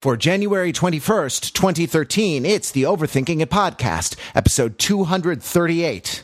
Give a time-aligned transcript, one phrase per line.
[0.00, 6.22] For January 21st, 2013, it's the Overthinking It podcast, episode 238.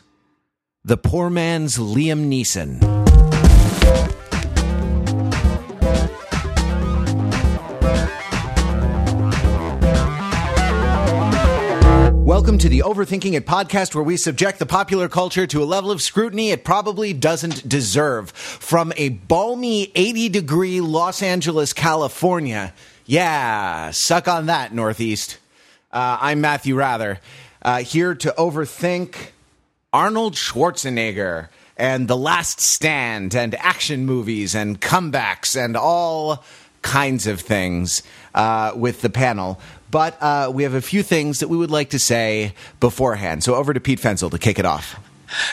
[0.85, 2.81] The Poor Man's Liam Neeson.
[12.25, 15.91] Welcome to the Overthinking It podcast, where we subject the popular culture to a level
[15.91, 18.30] of scrutiny it probably doesn't deserve.
[18.30, 22.72] From a balmy 80 degree Los Angeles, California.
[23.07, 25.37] Yeah, suck on that, Northeast.
[25.92, 27.20] Uh, I'm Matthew Wrather,
[27.61, 29.33] uh, here to overthink
[29.92, 36.42] Arnold Schwarzenegger and The Last Stand and action movies and comebacks and all
[36.80, 38.02] kinds of things
[38.34, 39.61] uh, with the panel.
[39.91, 43.45] But uh, we have a few things that we would like to say beforehand.
[43.45, 44.98] So over to Pete Fenzel to kick it off.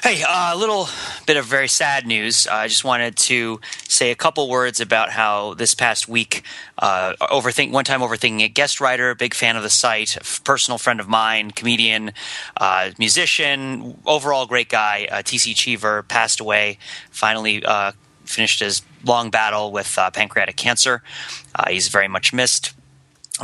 [0.04, 0.88] Hey, uh, a little
[1.26, 2.46] bit of very sad news.
[2.46, 6.44] Uh, I just wanted to say a couple words about how this past week,
[6.78, 8.50] uh, overthink one time overthinking it.
[8.50, 12.12] Guest writer, big fan of the site, personal friend of mine, comedian,
[12.58, 15.08] uh, musician, overall great guy.
[15.12, 15.56] Uh, T.C.
[15.56, 16.78] Cheever passed away.
[17.10, 21.02] Finally uh, finished his long battle with pancreatic cancer.
[21.68, 22.74] he's very much missed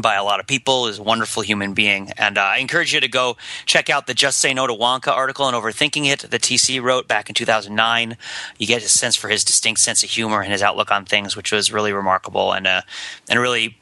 [0.01, 2.11] by a lot of people is a wonderful human being.
[2.17, 5.11] And uh, i encourage you to go check out the just say no to wonka
[5.11, 8.17] article on overthinking it that tc wrote back in 2009
[8.57, 11.35] you get a sense for his distinct sense of humor and his outlook on things
[11.35, 12.81] which was really remarkable and uh,
[13.29, 13.77] and really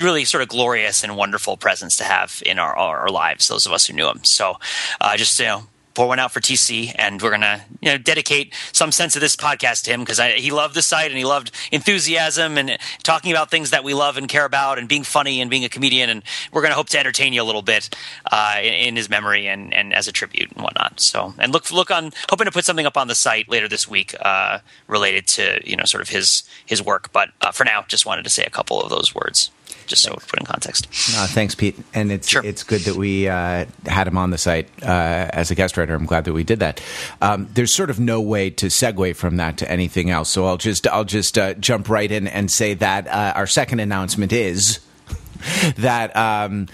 [0.00, 3.72] really sort of glorious and wonderful presence to have in our, our lives those of
[3.72, 4.24] us who knew him.
[4.24, 4.56] So
[5.00, 8.52] uh, just you know pour one out for TC, and we're gonna you know dedicate
[8.72, 11.50] some sense of this podcast to him because he loved the site and he loved
[11.72, 15.50] enthusiasm and talking about things that we love and care about and being funny and
[15.50, 17.94] being a comedian, and we're gonna hope to entertain you a little bit
[18.30, 21.00] uh, in, in, his memory and, and as a tribute and whatnot.
[21.00, 23.88] So and look look on hoping to put something up on the site later this
[23.88, 24.58] week uh,
[24.88, 28.24] related to you know sort of his his work, but uh, for now, just wanted
[28.24, 29.50] to say a couple of those words
[29.86, 30.86] just so put in context.
[31.16, 31.78] Uh, thanks, Pete.
[31.94, 32.44] And it's sure.
[32.44, 35.94] it's good that we uh, had him on the site uh, as a guest writer.
[35.94, 36.80] I'm glad that we did that.
[37.20, 40.56] Um, there's sort of no way to segue from that to anything else, so I'll
[40.56, 44.80] just I'll just uh, jump right in and say that uh, our second announcement is
[45.76, 46.14] that.
[46.16, 46.68] Um,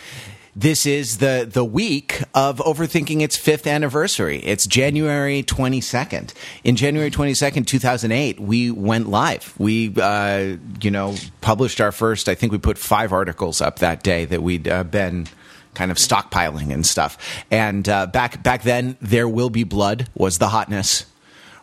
[0.60, 4.38] this is the the week of overthinking its fifth anniversary.
[4.40, 6.34] It's January twenty second.
[6.64, 9.54] In January twenty second, two thousand eight, we went live.
[9.58, 12.28] We uh, you know published our first.
[12.28, 15.28] I think we put five articles up that day that we'd uh, been
[15.72, 17.16] kind of stockpiling and stuff.
[17.50, 21.06] And uh, back back then, there will be blood was the hotness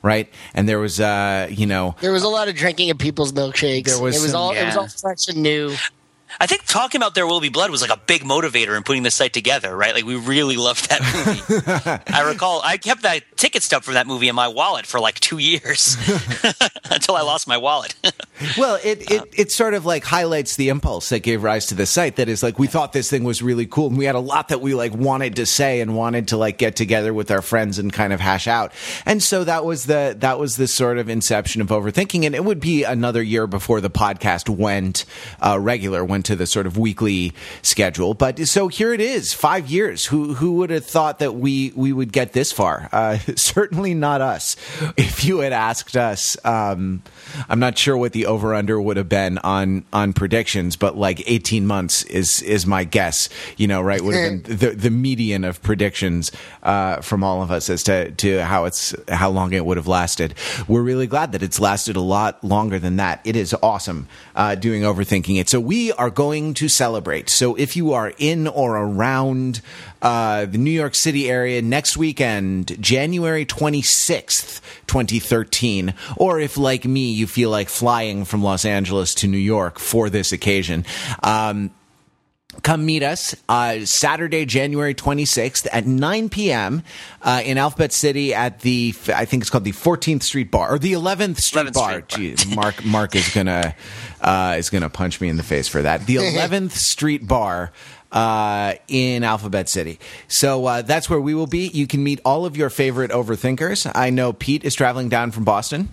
[0.04, 0.32] right?
[0.54, 3.86] And there was, uh, you know, there was a lot of drinking of people's milkshakes.
[3.86, 4.62] There was, it was some, all yeah.
[4.62, 5.76] it was all fresh and new.
[6.40, 9.04] I think talking about There Will Be Blood was like a big motivator in putting
[9.04, 9.94] this site together, right?
[9.94, 12.04] Like we really loved that movie.
[12.14, 15.20] I recall I kept that ticket stub from that movie in my wallet for like
[15.20, 15.96] two years
[16.92, 17.96] until I lost my wallet.
[18.58, 21.86] Well, it, it it sort of like highlights the impulse that gave rise to the
[21.86, 22.18] site.
[22.18, 24.50] That is like we thought this thing was really cool, and we had a lot
[24.50, 27.80] that we like wanted to say and wanted to like get together with our friends
[27.80, 28.74] and kind of hash out.
[29.06, 32.26] And so that was the that was the sort of inception of overthinking.
[32.26, 35.06] And it would be another year before the podcast went
[35.42, 36.06] uh, regular.
[36.06, 37.34] Went to the sort of weekly
[37.64, 38.14] schedule.
[38.14, 40.06] But so here it is, five years.
[40.06, 42.90] Who who would have thought that we we would get this far?
[42.92, 44.56] Uh, certainly not us.
[44.96, 47.02] If you had asked us, um,
[47.50, 51.24] I'm not sure what the over under would have been on on predictions, but like
[51.26, 53.30] 18 months is is my guess.
[53.58, 54.02] You know, right?
[54.02, 56.32] Would have been the the median of predictions
[56.64, 59.88] uh, from all of us as to to how it's how long it would have
[59.88, 60.36] lasted.
[60.68, 63.22] We're really glad that it's lasted a lot longer than that.
[63.24, 65.50] It is awesome uh, doing overthinking it.
[65.50, 67.30] So we are going to celebrate.
[67.30, 69.62] So if you are in or around
[70.02, 77.12] uh, the New York City area next weekend, January 26th, 2013, or if, like me,
[77.12, 80.86] you feel like flying from Los Angeles to New York for this occasion,
[81.24, 81.72] um,
[82.64, 86.82] come meet us uh, Saturday, January 26th at 9 p.m.
[87.22, 90.80] Uh, in Alphabet City at the, I think it's called the 14th Street Bar or
[90.80, 92.04] the 11th Street 11th Bar.
[92.10, 93.76] Street Gee, Mark, Mark is gonna
[94.22, 96.06] uh, is gonna punch me in the face for that.
[96.08, 97.72] The 11th Street Bar.
[98.18, 100.00] Uh, in Alphabet City.
[100.28, 101.68] So uh, that's where we will be.
[101.68, 103.92] You can meet all of your favorite overthinkers.
[103.94, 105.90] I know Pete is traveling down from Boston.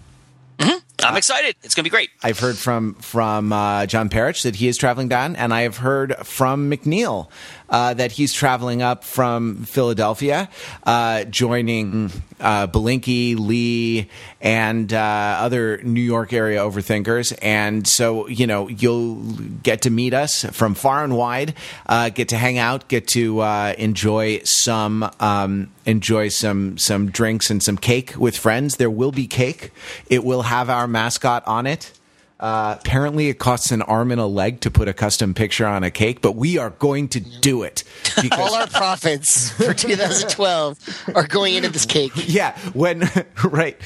[1.05, 1.55] I'm excited.
[1.63, 2.11] It's going to be great.
[2.23, 5.79] I've heard from from uh, John Perich that he is traveling down, and I have
[5.79, 7.29] heard from McNeil
[7.69, 10.49] uh, that he's traveling up from Philadelphia,
[10.85, 14.09] uh, joining uh, Lee,
[14.41, 17.37] and uh, other New York area overthinkers.
[17.41, 19.17] And so, you know, you'll
[19.63, 21.55] get to meet us from far and wide,
[21.87, 27.63] uh, get to hang out, get to enjoy some um, enjoy some some drinks and
[27.63, 28.77] some cake with friends.
[28.77, 29.71] There will be cake.
[30.09, 31.93] It will have our mascot on it.
[32.41, 35.85] Uh, apparently, it costs an arm and a leg to put a custom picture on
[35.85, 37.85] a cake, but we are going to do it.
[38.21, 42.13] Because- All our profits for 2012 are going into this cake.
[42.27, 43.09] Yeah, when
[43.45, 43.81] right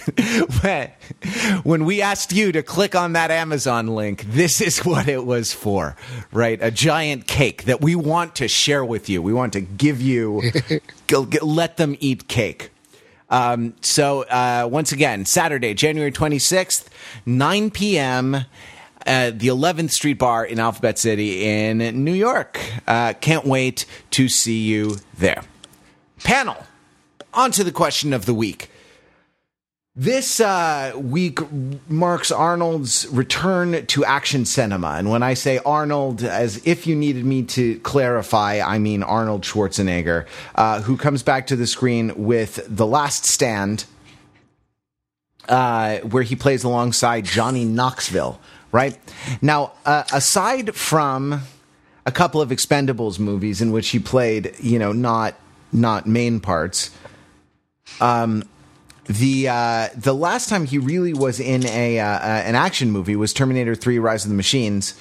[0.62, 0.91] when
[1.65, 5.53] when we asked you to click on that Amazon link, this is what it was
[5.53, 5.97] for,
[6.33, 6.59] right?
[6.62, 9.21] A giant cake that we want to share with you.
[9.21, 10.43] We want to give you,
[11.43, 12.71] let them eat cake.
[13.31, 16.87] Um, so uh, once again, Saturday, January 26th,
[17.27, 18.45] 9 p.m.
[19.07, 22.61] At the 11th Street Bar in Alphabet City in New York.
[22.87, 25.45] Uh, can't wait to see you there.
[26.25, 26.57] Panel,
[27.33, 28.71] on to the question of the week.
[30.00, 31.41] This uh, week
[31.91, 34.91] marks Arnold's return to action cinema.
[34.91, 39.43] And when I say Arnold, as if you needed me to clarify, I mean Arnold
[39.43, 43.87] Schwarzenegger, uh, who comes back to the screen with The Last Stand,
[45.49, 48.41] uh, where he plays alongside Johnny Knoxville,
[48.71, 48.97] right?
[49.43, 51.43] Now, uh, aside from
[52.06, 55.35] a couple of Expendables movies in which he played, you know, not
[55.73, 56.93] not main parts,
[58.00, 58.45] um,
[59.09, 63.17] the uh, the last time he really was in a uh, uh, an action movie
[63.17, 64.95] was Terminator 3: Rise of the Machines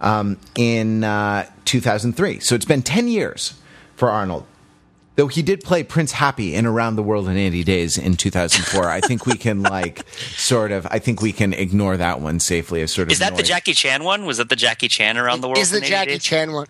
[0.00, 2.40] um, in uh, 2003.
[2.40, 3.54] So it's been 10 years
[3.96, 4.44] for Arnold.
[5.16, 8.88] Though he did play Prince Hapi in Around the World in 80 Days in 2004,
[8.88, 10.04] I think we can like
[10.36, 10.88] sort of.
[10.90, 13.12] I think we can ignore that one safely as sort of.
[13.12, 13.36] Is that noise.
[13.36, 14.26] the Jackie Chan one?
[14.26, 15.58] Was that the Jackie Chan Around the World?
[15.58, 16.24] Is the Jackie days?
[16.24, 16.66] Chan one?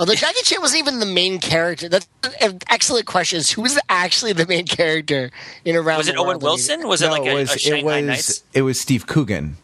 [0.00, 1.86] Well, the Jackie Chan wasn't even the main character.
[1.86, 2.08] That's
[2.40, 3.42] an excellent question.
[3.54, 5.30] Who was actually the main character
[5.62, 6.42] in Around Was it the Owen World?
[6.42, 6.88] Wilson?
[6.88, 8.44] Was it No, like a, it was a Shanghai it was Nights?
[8.54, 9.58] it was Steve Coogan.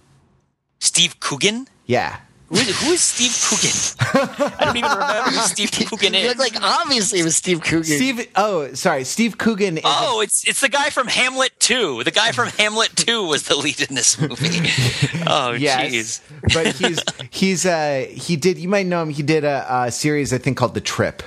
[0.79, 1.69] Steve Coogan?
[1.87, 2.19] Yeah.
[2.49, 4.51] Who is, who is Steve Coogan?
[4.59, 6.29] I don't even remember who Steve Coogan is.
[6.29, 7.83] look like obviously it was Steve Coogan.
[7.85, 8.29] Steve.
[8.37, 9.03] Oh, sorry.
[9.03, 9.79] Steve Coogan.
[9.79, 12.05] Is Oh, it's it's the guy from Hamlet 2.
[12.05, 14.69] The guy from Hamlet 2 was the lead in this movie.
[15.29, 16.55] Oh, Yes, jeez.
[16.55, 17.01] but he's
[17.31, 19.11] he's uh he did you might know him.
[19.11, 21.25] He did a, a series I think called The Trip.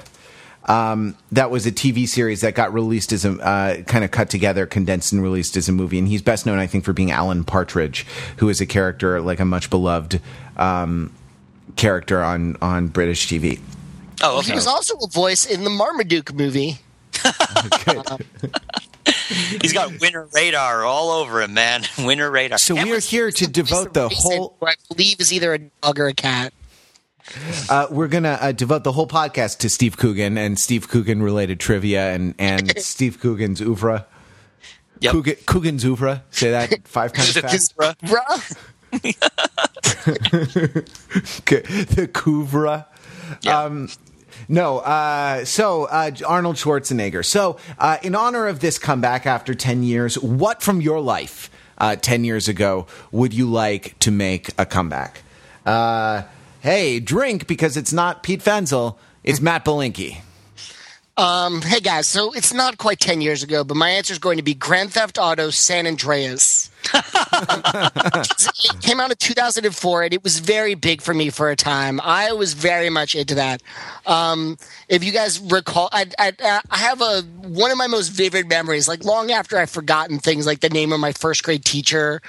[0.66, 4.30] Um, that was a TV series that got released as a uh, kind of cut
[4.30, 5.98] together, condensed, and released as a movie.
[5.98, 8.06] And he's best known, I think, for being Alan Partridge,
[8.38, 10.22] who is a character like a much beloved
[10.60, 11.12] um,
[11.76, 13.60] character on on British TV.
[14.22, 16.78] Oh, He was also a voice in the Marmaduke movie.
[19.62, 21.84] He's got winter radar all over him, man.
[22.00, 22.58] Winter radar.
[22.58, 24.58] So we are here to devote the whole.
[24.62, 26.54] I believe is either a dog or a cat.
[27.70, 31.60] Uh, we're gonna uh, devote the whole podcast to Steve Coogan and Steve Coogan related
[31.60, 34.06] trivia and and Steve Coogan's oeuvre.
[35.00, 35.12] Yep.
[35.12, 36.24] Coogan, Coogan's oeuvre.
[36.32, 37.74] Say that five times fast.
[41.46, 42.86] The Couvra.
[43.42, 43.64] Yeah.
[43.64, 43.90] Um,
[44.48, 47.26] no, uh, so uh, Arnold Schwarzenegger.
[47.26, 51.96] So, uh, in honor of this comeback after 10 years, what from your life uh,
[51.96, 55.24] 10 years ago would you like to make a comeback?
[55.66, 56.24] Uh,
[56.62, 60.22] hey, drink because it's not Pete Fenzel, it's Matt Belinkie.
[61.18, 64.38] Um, hey guys, so it's not quite 10 years ago, but my answer is going
[64.38, 66.69] to be Grand Theft Auto San Andreas.
[66.94, 72.00] It came out in 2004 and it was very big for me for a time.
[72.04, 73.62] I was very much into that.
[74.06, 74.58] Um,
[74.88, 76.34] if you guys recall, I, I,
[76.70, 80.46] I have a one of my most vivid memories, like long after I've forgotten things
[80.46, 82.22] like the name of my first grade teacher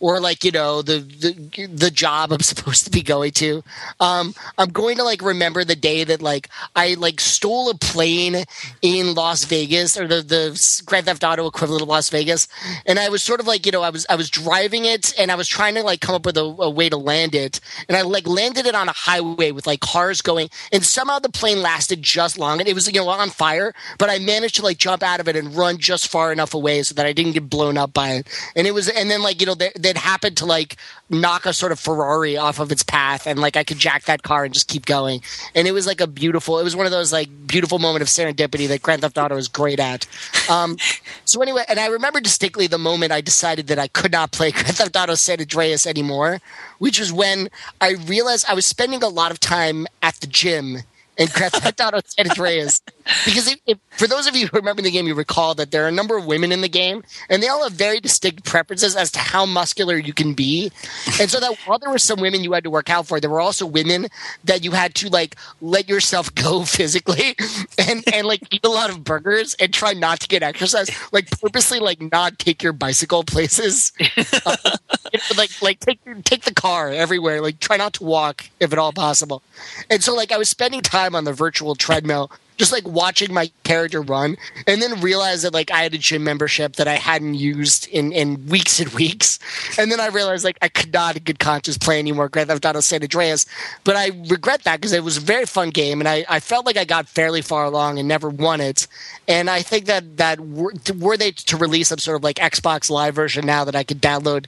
[0.00, 3.62] or like, you know, the, the, the job I'm supposed to be going to.
[4.00, 8.44] Um, I'm going to like remember the day that like I like stole a plane
[8.82, 12.48] in Las Vegas or the, the Grand Theft Auto equivalent of Las Vegas.
[12.86, 15.30] And I was sort of like, you know, I was, I was driving it and
[15.30, 17.60] I was trying to like come up with a, a way to land it.
[17.88, 21.28] And I like landed it on a highway with like cars going and somehow the
[21.28, 24.62] plane lasted just long and it was, you know, on fire, but I managed to
[24.62, 27.32] like jump out of it and run just far enough away so that I didn't
[27.32, 28.28] get blown up by it.
[28.54, 30.76] And it was, and then like, you know, that, that happened to like
[31.08, 34.22] knock a sort of Ferrari off of its path and like I could jack that
[34.22, 35.22] car and just keep going.
[35.54, 38.08] And it was like a beautiful, it was one of those like beautiful moment of
[38.08, 40.06] serendipity that Grand Theft Auto is great at.
[40.50, 40.76] Um,
[41.24, 44.50] so anyway, and I remember distinctly the moment I decided that I could not play
[44.52, 46.40] Grand Theft Auto San Andreas anymore,
[46.78, 47.48] which was when
[47.80, 50.78] I realized I was spending a lot of time at the gym
[51.16, 52.82] in Grand Theft Auto San Andreas.
[53.24, 55.84] Because if, if, for those of you who remember the game, you recall that there
[55.84, 58.96] are a number of women in the game, and they all have very distinct preferences
[58.96, 60.72] as to how muscular you can be.
[61.20, 63.30] And so that while there were some women you had to work out for, there
[63.30, 64.08] were also women
[64.44, 67.36] that you had to like let yourself go physically
[67.78, 71.30] and and like eat a lot of burgers and try not to get exercise, like
[71.40, 73.92] purposely like not take your bicycle places,
[74.46, 74.56] uh,
[75.36, 78.92] like like take take the car everywhere, like try not to walk if at all
[78.92, 79.42] possible.
[79.88, 83.50] And so like I was spending time on the virtual treadmill just like watching my
[83.64, 84.36] character run,
[84.66, 88.12] and then realize that like I had a gym membership that I hadn't used in
[88.12, 89.38] in weeks and weeks,
[89.78, 92.28] and then I realized like I could not in good conscience play anymore.
[92.28, 93.46] Grand Theft Auto San Andreas,
[93.84, 96.66] but I regret that because it was a very fun game, and I I felt
[96.66, 98.86] like I got fairly far along and never won it,
[99.28, 102.90] and I think that that were, were they to release some sort of like Xbox
[102.90, 104.46] Live version now that I could download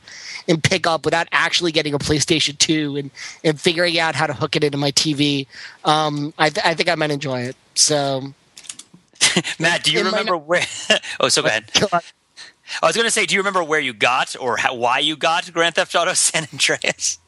[0.48, 3.10] and pick up without actually getting a PlayStation Two and
[3.44, 5.46] and figuring out how to hook it into my TV,
[5.84, 7.56] um, I, th- I think I might enjoy it.
[7.78, 8.34] So,
[9.58, 10.64] Matt, do you remember where?
[11.20, 11.70] oh, so go ahead.
[12.82, 15.16] I was going to say, do you remember where you got or how, why you
[15.16, 17.18] got Grand Theft Auto San Andreas?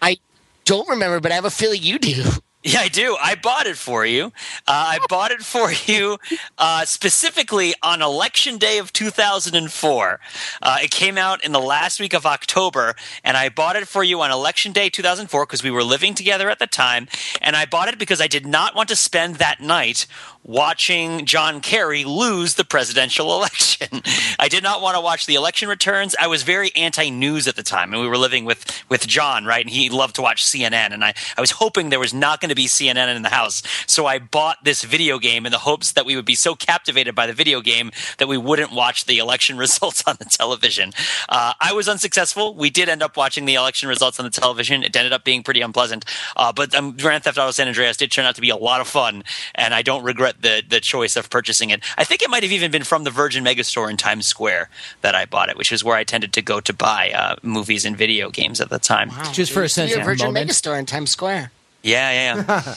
[0.00, 0.16] I
[0.64, 2.24] don't remember, but I have a feeling you do.
[2.66, 3.14] Yeah, I do.
[3.22, 4.32] I bought it for you.
[4.66, 6.18] Uh, I bought it for you
[6.56, 10.20] uh, specifically on election day of 2004.
[10.62, 14.02] Uh, it came out in the last week of October, and I bought it for
[14.02, 17.06] you on election day 2004 because we were living together at the time.
[17.42, 20.06] And I bought it because I did not want to spend that night
[20.44, 24.02] watching John Kerry lose the presidential election.
[24.38, 26.14] I did not want to watch the election returns.
[26.20, 29.64] I was very anti-news at the time, and we were living with with John, right?
[29.64, 32.50] And he loved to watch CNN, and I I was hoping there was not going
[32.50, 35.92] to be CNN in the house, so I bought this video game in the hopes
[35.92, 39.18] that we would be so captivated by the video game that we wouldn't watch the
[39.18, 40.92] election results on the television.
[41.28, 42.54] Uh, I was unsuccessful.
[42.54, 44.82] We did end up watching the election results on the television.
[44.82, 46.04] It ended up being pretty unpleasant,
[46.36, 48.80] uh, but um, Grand Theft Auto San Andreas did turn out to be a lot
[48.80, 49.24] of fun,
[49.54, 51.82] and I don't regret the the choice of purchasing it.
[51.96, 54.68] I think it might have even been from the Virgin Megastore in Times Square
[55.02, 57.84] that I bought it, which is where I tended to go to buy uh, movies
[57.84, 59.08] and video games at the time.
[59.08, 59.32] Wow.
[59.32, 60.50] Just for a sense of the Virgin moment.
[60.50, 61.50] Megastore in Times Square.
[61.82, 62.74] Yeah, yeah, yeah.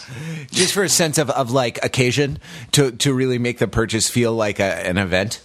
[0.52, 2.40] Just for a sense of, of like occasion
[2.74, 5.42] to to really make the purchase feel like a, an event.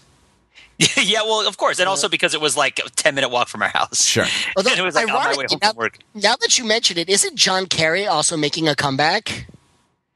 [0.96, 3.62] yeah, well, of course, and also because it was like a ten minute walk from
[3.62, 4.04] our house.
[4.04, 4.24] Sure,
[4.56, 5.98] and it was like on my way home now, from work.
[6.14, 9.46] Now that you mention it, isn't John Kerry also making a comeback?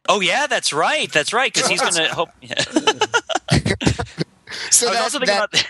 [0.08, 1.10] Oh yeah, that's right.
[1.12, 2.30] That's right because he's going to hope.
[2.40, 2.60] Yeah.
[4.70, 5.66] so I was that, also thinking that, about.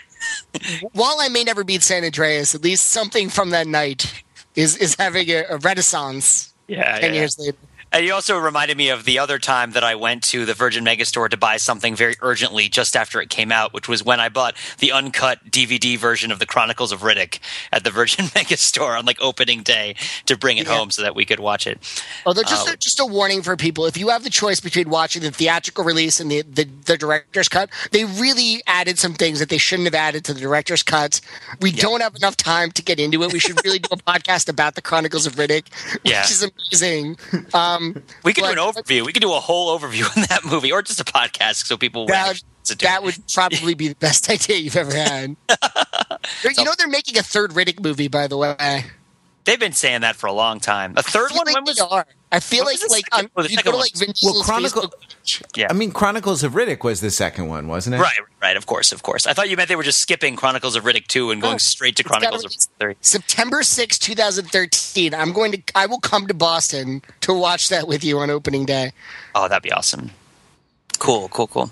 [0.93, 4.23] while I may never beat San Andreas, at least something from that night
[4.55, 6.53] is is having a, a renaissance.
[6.69, 7.57] Yeah, ten yeah, years later.
[7.93, 10.85] And you also reminded me of the other time that I went to the Virgin
[10.85, 14.29] Megastore to buy something very urgently just after it came out, which was when I
[14.29, 17.39] bought the uncut DVD version of the Chronicles of Riddick
[17.73, 19.95] at the Virgin Megastore on like opening day
[20.27, 20.77] to bring it Yeah.
[20.77, 21.79] home so that we could watch it.
[22.27, 24.91] Although just Uh, a, just a warning for people: if you have the choice between
[24.91, 29.39] watching the theatrical release and the, the the director's cut, they really added some things
[29.39, 31.21] that they shouldn't have added to the director's cut.
[31.63, 33.33] We don't have enough time to get into it.
[33.33, 35.67] We should really do a podcast about the Chronicles of Riddick,
[36.05, 36.21] Yeah.
[36.23, 37.17] which is amazing.
[37.55, 39.05] Um, Um, we could do an overview.
[39.07, 42.07] We could do a whole overview on that movie, or just a podcast so people
[42.07, 42.79] that, actually to it.
[42.81, 45.37] that would probably be the best idea you've ever had.
[46.45, 48.85] you know they're making a third Riddick movie, by the way.
[49.45, 50.95] They've been saying that for a long time.
[50.97, 51.47] A third one?
[51.47, 51.81] like When was?
[51.81, 52.05] are.
[52.37, 54.33] I feel when like like second- on, oh, you second go to like Vin Well,
[54.35, 55.57] Diesel's Chronicle- Facebook.
[55.57, 55.67] Yeah.
[55.71, 57.99] I mean, Chronicles of Riddick was the second one, wasn't it?
[58.01, 59.27] Right, right, of course, of course.
[59.27, 61.59] I thought you meant they were just skipping Chronicles of Riddick 2 and going No,
[61.59, 62.95] straight to Chronicles of Riddick 3.
[63.01, 65.15] September sixth, 2013.
[65.15, 68.67] I'm going to I will come to Boston to watch that with you on opening
[68.67, 68.93] day.
[69.35, 70.11] Oh, that'd be awesome.
[70.99, 71.71] Cool, cool, cool.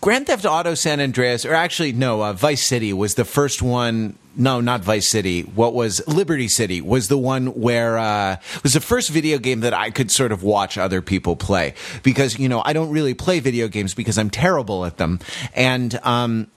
[0.00, 4.18] Grand Theft Auto San Andreas, or actually, no, uh, Vice City was the first one.
[4.34, 5.42] No, not Vice City.
[5.42, 9.74] What was Liberty City was the one where uh, was the first video game that
[9.74, 13.40] I could sort of watch other people play because you know I don't really play
[13.40, 15.20] video games because I'm terrible at them,
[15.54, 16.48] and um,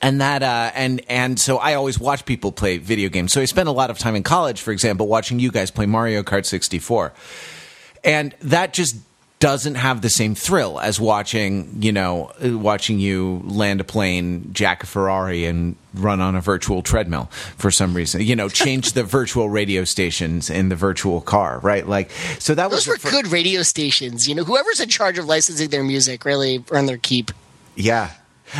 [0.00, 3.32] and that uh, and and so I always watch people play video games.
[3.32, 5.86] So I spent a lot of time in college, for example, watching you guys play
[5.86, 7.12] Mario Kart 64
[8.06, 8.96] and that just
[9.38, 14.48] doesn't have the same thrill as watching you know uh, watching you land a plane
[14.54, 17.26] jack a ferrari and run on a virtual treadmill
[17.58, 18.22] for some reason.
[18.22, 21.86] You know change the virtual radio stations in the virtual car right?
[21.86, 24.26] Like so that was Those were fir- good radio stations.
[24.26, 27.30] You know, whoever's in charge of licensing their music really earned their keep.
[27.74, 28.12] yeah.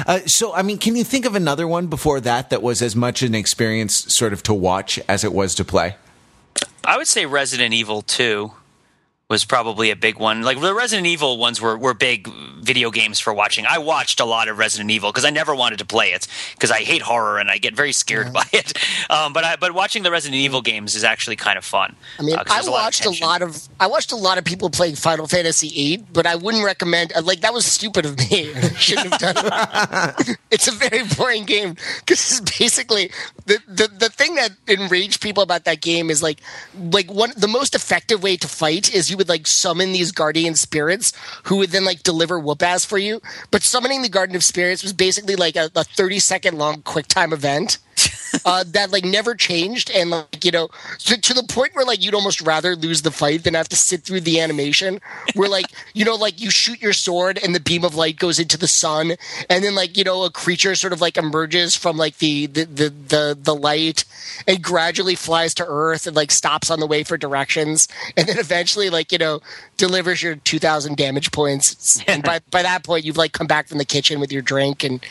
[0.04, 2.96] Uh, so i mean can you think of another one before that that was as
[2.96, 5.94] much an experience sort of to watch as it was to play?
[6.84, 8.50] I would say Resident Evil 2
[9.28, 10.42] was probably a big one.
[10.42, 12.28] Like the Resident Evil ones were, were big
[12.60, 13.66] video games for watching.
[13.68, 16.70] I watched a lot of Resident Evil because I never wanted to play it because
[16.70, 18.72] I hate horror and I get very scared by it.
[19.08, 21.94] Um, but I, but watching the Resident Evil games is actually kind of fun.
[22.18, 24.16] I mean, uh, 'cause I there's a lot watched a lot of I watched a
[24.16, 27.12] lot of people playing Final Fantasy VIII, but I wouldn't recommend.
[27.14, 28.52] uh, Like that was stupid of me.
[28.78, 30.36] Shouldn't have done it.
[30.50, 33.12] it's a very boring game because it's basically
[33.46, 36.40] the, the the thing that enraged people about that game is like
[36.74, 40.54] like one the most effective way to fight is you would like summon these guardian
[40.54, 41.12] spirits
[41.44, 43.20] who would then like deliver whoop ass for you.
[43.50, 47.06] But summoning the guardian of spirits was basically like a, a thirty second long quick
[47.06, 47.78] time event.
[48.44, 50.68] Uh, that like never changed, and like you know,
[50.98, 53.76] to, to the point where like you'd almost rather lose the fight than have to
[53.76, 55.00] sit through the animation.
[55.34, 58.38] Where like you know, like you shoot your sword and the beam of light goes
[58.38, 59.12] into the sun,
[59.48, 62.64] and then like you know, a creature sort of like emerges from like the the
[62.64, 64.04] the the, the light
[64.46, 68.38] and gradually flies to Earth and like stops on the way for directions, and then
[68.38, 69.40] eventually like you know
[69.76, 72.02] delivers your two thousand damage points.
[72.06, 74.84] and by by that point, you've like come back from the kitchen with your drink
[74.84, 75.04] and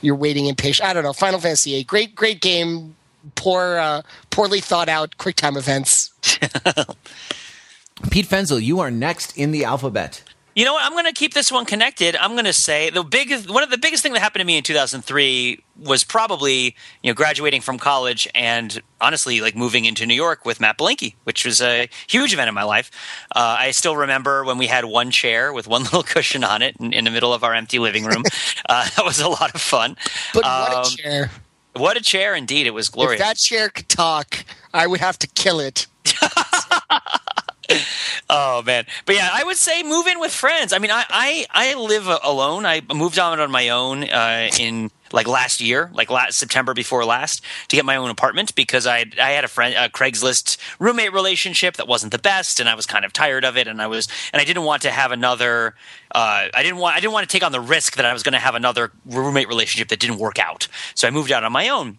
[0.00, 0.88] you're waiting impatient.
[0.88, 1.12] I don't know.
[1.12, 2.96] Final Fantasy VIII, great, great game.
[3.34, 6.12] Poor, uh, poorly thought out quick time events.
[8.10, 10.22] Pete Fenzel, you are next in the alphabet.
[10.58, 10.82] You know what?
[10.84, 12.16] I'm going to keep this one connected.
[12.16, 14.56] I'm going to say the biggest one of the biggest thing that happened to me
[14.56, 20.16] in 2003 was probably you know graduating from college and honestly like moving into New
[20.16, 22.90] York with Matt Belinkie, which was a huge event in my life.
[23.36, 26.74] Uh, I still remember when we had one chair with one little cushion on it
[26.80, 28.24] in, in the middle of our empty living room.
[28.68, 29.96] uh, that was a lot of fun.
[30.34, 31.30] But what Um, a chair!
[31.74, 32.66] What a chair, indeed!
[32.66, 33.20] It was glorious.
[33.20, 35.86] If that chair could talk, I would have to kill it.
[38.30, 40.74] Oh man, but yeah, I would say move in with friends.
[40.74, 42.66] I mean, I I, I live alone.
[42.66, 47.06] I moved on on my own uh, in like last year, like last September before
[47.06, 51.14] last, to get my own apartment because I I had a friend a Craigslist roommate
[51.14, 53.86] relationship that wasn't the best, and I was kind of tired of it, and I
[53.86, 55.74] was and I didn't want to have another.
[56.14, 58.22] Uh, I didn't want I didn't want to take on the risk that I was
[58.22, 60.68] going to have another roommate relationship that didn't work out.
[60.94, 61.96] So I moved out on my own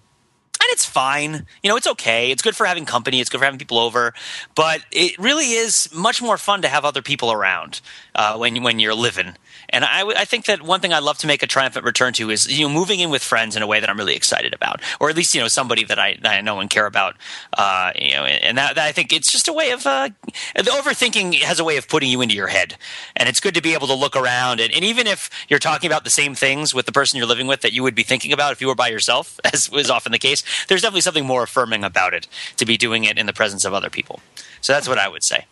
[0.70, 1.46] it's fine.
[1.64, 2.32] You know, it's okay.
[2.32, 3.20] It's good for having company.
[3.20, 4.14] It's good for having people over.
[4.56, 7.82] But it really is much more fun to have other people around
[8.16, 9.36] uh, when when you're living.
[9.70, 12.30] And I, I think that one thing I'd love to make a triumphant return to
[12.30, 14.82] is you know moving in with friends in a way that I'm really excited about,
[15.00, 17.16] or at least you know somebody that I that I know and care about.
[17.58, 20.10] Uh, you know, and that, that I think it's just a way of uh,
[20.56, 22.78] the overthinking has a way of putting you into your head,
[23.16, 25.90] and it's good to be able to look around and, and even if you're talking
[25.90, 28.34] about the same things with the person you're living with that you would be thinking
[28.34, 31.44] about if you were by yourself, as was often the case, there's definitely something more
[31.44, 34.20] affirming about it to be doing it in the presence of other people.
[34.62, 35.46] So that's what I would say.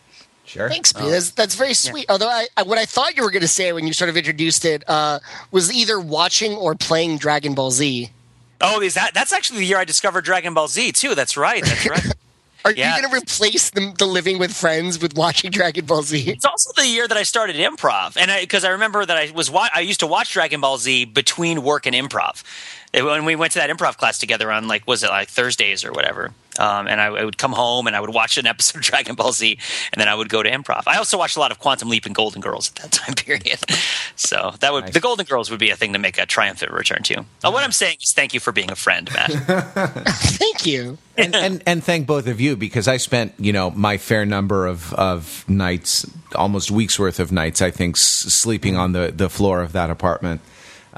[0.48, 0.68] Sure.
[0.68, 1.04] Thanks, Pete.
[1.10, 2.06] That's, that's very sweet.
[2.08, 4.16] Although I, I, what I thought you were going to say when you sort of
[4.16, 5.18] introduced it uh,
[5.50, 8.10] was either watching or playing Dragon Ball Z.
[8.60, 11.14] Oh, is that that's actually the year I discovered Dragon Ball Z too?
[11.14, 11.62] That's right.
[11.64, 12.06] That's right.
[12.64, 12.96] Are Yeah.
[12.96, 16.28] you going to replace the, the living with friends with watching Dragon Ball Z?
[16.28, 19.48] It's also the year that I started improv, and because I, remember that I was
[19.48, 22.42] wa- I used to watch Dragon Ball Z between work and improv.
[22.92, 25.84] And When we went to that improv class together on like was it like Thursdays
[25.84, 28.78] or whatever, um, and I, I would come home and I would watch an episode
[28.78, 29.58] of Dragon Ball Z,
[29.92, 30.82] and then I would go to improv.
[30.86, 33.58] I also watched a lot of Quantum Leap and Golden Girls at that time period,
[34.16, 34.94] so that would Nice.
[34.94, 37.20] the Golden Girls would be a thing to make a triumphant return to.
[37.20, 39.30] Uh, what I'm saying is thank you for being a friend, Matt.
[40.08, 40.98] Thank you.
[41.16, 44.66] and, and and thank both of you because I spent you know my fair number
[44.66, 49.28] of of nights, almost weeks worth of nights, I think, s- sleeping on the the
[49.28, 50.40] floor of that apartment.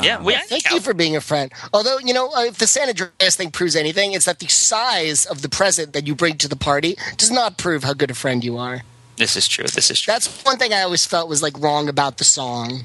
[0.02, 1.52] Yeah, we, I Thank you for being a friend.
[1.72, 5.26] Although, you know, uh, if the San Andreas thing proves anything, it's that the size
[5.26, 8.14] of the present that you bring to the party does not prove how good a
[8.14, 8.82] friend you are.
[9.16, 9.64] this is true.
[9.64, 10.12] This is true.
[10.12, 12.84] That's one thing I always felt was like wrong about the song.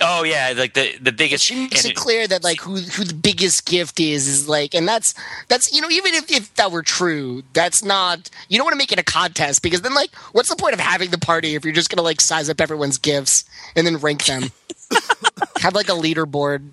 [0.00, 1.44] Oh yeah, like the the biggest.
[1.44, 4.86] She makes it clear that like who who the biggest gift is is like, and
[4.86, 5.12] that's
[5.48, 8.78] that's you know even if, if that were true, that's not you don't want to
[8.78, 11.64] make it a contest because then like what's the point of having the party if
[11.64, 13.44] you're just gonna like size up everyone's gifts
[13.74, 14.44] and then rank them?
[15.60, 16.70] Have like a leaderboard.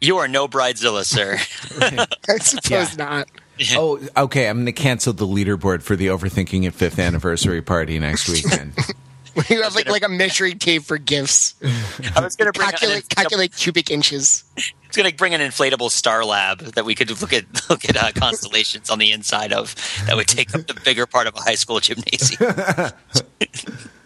[0.00, 1.38] You are no bridezilla, sir.
[2.28, 3.04] I suppose Yeah.
[3.04, 3.28] not.
[3.76, 4.48] Oh, okay.
[4.48, 8.72] I'm going to cancel the leaderboard for the overthinking at fifth anniversary party next weekend.
[9.48, 11.54] You have like like a measuring tape for gifts.
[12.14, 14.44] I was going to Calculate calculate cubic inches.
[14.58, 17.96] It's going to bring an inflatable star lab that we could look at look at
[17.96, 19.74] uh, constellations on the inside of
[20.06, 22.54] that would take up the bigger part of a high school gymnasium.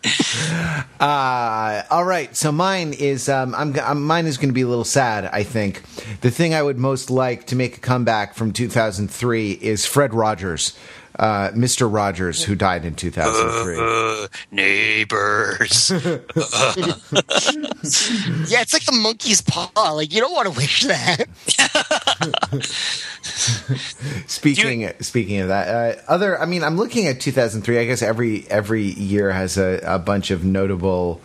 [0.98, 4.62] Uh, all right, so mine is um, I'm, g- um, mine is going to be
[4.62, 5.26] a little sad.
[5.26, 5.82] I think
[6.22, 10.74] the thing I would most like to make a comeback from 2003 is Fred Rogers,
[11.18, 11.92] uh, Mr.
[11.92, 13.76] Rogers, who died in 2003.
[13.78, 15.90] Uh, neighbors.
[18.48, 19.70] Yeah, it's like the monkey's paw.
[19.92, 21.26] Like you don't want to wish that.
[24.26, 27.78] Speaking speaking of that, uh, other I mean, I'm looking at 2003.
[27.78, 31.20] I guess every every year has a, a bunch of notable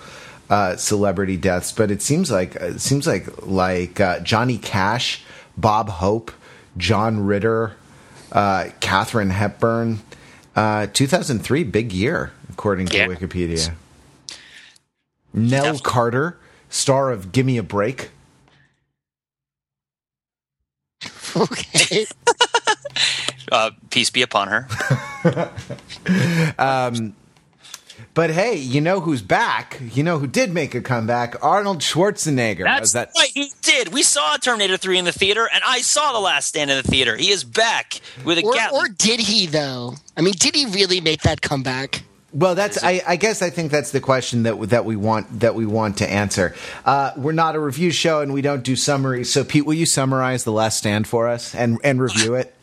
[0.50, 5.24] uh, celebrity deaths, but it seems like it seems like like uh, Johnny Cash,
[5.58, 6.32] Bob Hope,
[6.78, 7.74] John Ritter,
[8.32, 10.00] uh, Katharine Hepburn.
[10.54, 13.08] Uh, 2003, big year according to Yeah.
[13.08, 13.74] Wikipedia.
[15.34, 15.82] Nell Definitely.
[15.84, 16.38] Carter,
[16.70, 18.10] star of "Gimme a Break."
[21.44, 22.06] okay.
[23.52, 24.66] Uh, peace be upon her.
[28.14, 29.80] But hey, you know who's back?
[29.94, 31.42] You know who did make a comeback?
[31.42, 32.64] Arnold Schwarzenegger.
[32.64, 33.94] That's that- right, he did.
[33.94, 36.84] We saw Terminator 3 in the theater, and I saw The Last Stand in the
[36.84, 37.16] theater.
[37.16, 38.82] He is back with a or, Gatling.
[38.82, 39.96] or did he though?
[40.18, 42.04] I mean, did he really make that comeback?
[42.34, 42.82] Well, that's.
[42.82, 45.98] I, I, guess I think that's the question that that we want that we want
[45.98, 46.56] to answer.
[46.86, 49.32] Uh, we're not a review show, and we don't do summaries.
[49.32, 52.56] So, Pete, will you summarize the Last Stand for us and and review it?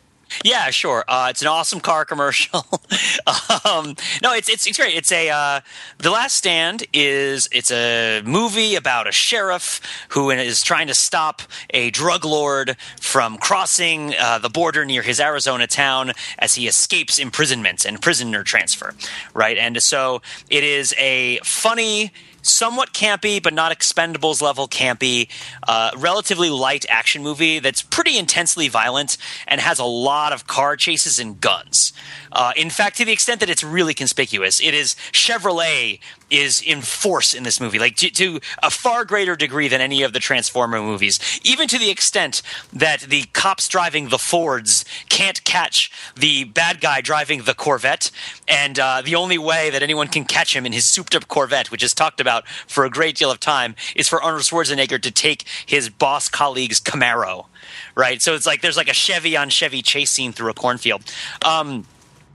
[0.45, 1.05] Yeah, sure.
[1.09, 2.61] Uh, it's an awesome car commercial.
[3.65, 4.97] um, no, it's, it's it's great.
[4.97, 5.61] It's a uh,
[5.99, 11.43] The Last Stand is it's a movie about a sheriff who is trying to stop
[11.71, 17.19] a drug lord from crossing uh, the border near his Arizona town as he escapes
[17.19, 18.95] imprisonment and prisoner transfer.
[19.35, 22.13] Right, and so it is a funny
[22.49, 25.29] somewhat campy, but not Expendables level campy,
[25.67, 30.77] uh, relatively light action movie that's pretty intensely violent and has a lot of car
[30.77, 31.93] chases and guns.
[32.33, 36.01] Uh, in fact, to the extent that it's really conspicuous, it is Chevrolet
[36.31, 40.03] is in force in this movie, like to, to, a far greater degree than any
[40.03, 41.41] of the Transformer movies.
[41.45, 47.01] Even to the extent that the cops driving the Fords can't catch the bad guy
[47.01, 48.11] driving the Corvette,
[48.47, 51.83] and uh, the only way that anyone can catch him in his souped-up Corvette, which
[51.83, 55.47] is talked about for a great deal of time, is for Arnold Schwarzenegger to take
[55.67, 57.47] his boss colleague's Camaro.
[57.95, 61.03] Right, so it's like there's like a Chevy on Chevy chase scene through a cornfield.
[61.45, 61.85] Um,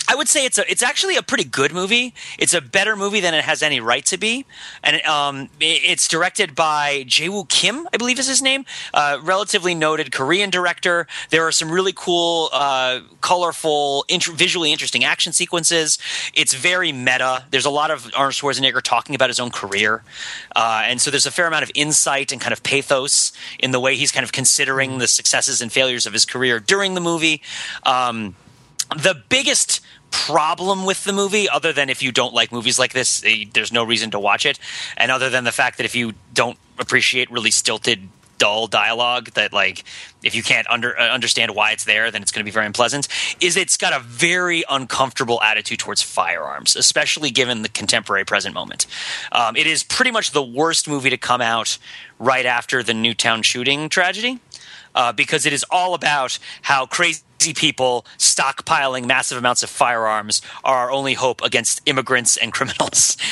[0.08, 2.13] I would say it's a it's actually a pretty good movie.
[2.38, 4.46] It's a better movie than it has any right to be,
[4.84, 10.12] and um, it's directed by Jae Kim, I believe is his name, uh, relatively noted
[10.12, 11.08] Korean director.
[11.30, 15.98] There are some really cool, uh, colorful, int- visually interesting action sequences.
[16.34, 17.46] It's very meta.
[17.52, 20.04] There's a lot of Arnold Schwarzenegger talking about his own career,
[20.56, 23.80] uh, and so there's a fair amount of insight and kind of pathos in the
[23.80, 27.42] way he's kind of considering the successes and failures of his career during the movie.
[27.84, 28.36] Um,
[28.98, 29.82] the biggest
[30.13, 33.73] problem with the movie, other than if you don't like movies like this, eh, there's
[33.73, 34.60] no reason to watch it,
[34.95, 39.54] and other than the fact that if you don't appreciate really stilted, dull dialogue, that
[39.54, 39.84] like
[40.21, 42.65] if you can't under, uh, understand why it's there, then it's going to be very
[42.65, 43.08] unpleasant.
[43.41, 48.86] Is it's got a very uncomfortable attitude towards firearms, especially given the contemporary present moment.
[49.32, 51.78] Um, it is pretty much the worst movie to come out
[52.19, 54.39] right after the Newtown shooting tragedy.
[54.95, 60.78] Uh, because it is all about how crazy people stockpiling massive amounts of firearms are
[60.78, 63.17] our only hope against immigrants and criminals.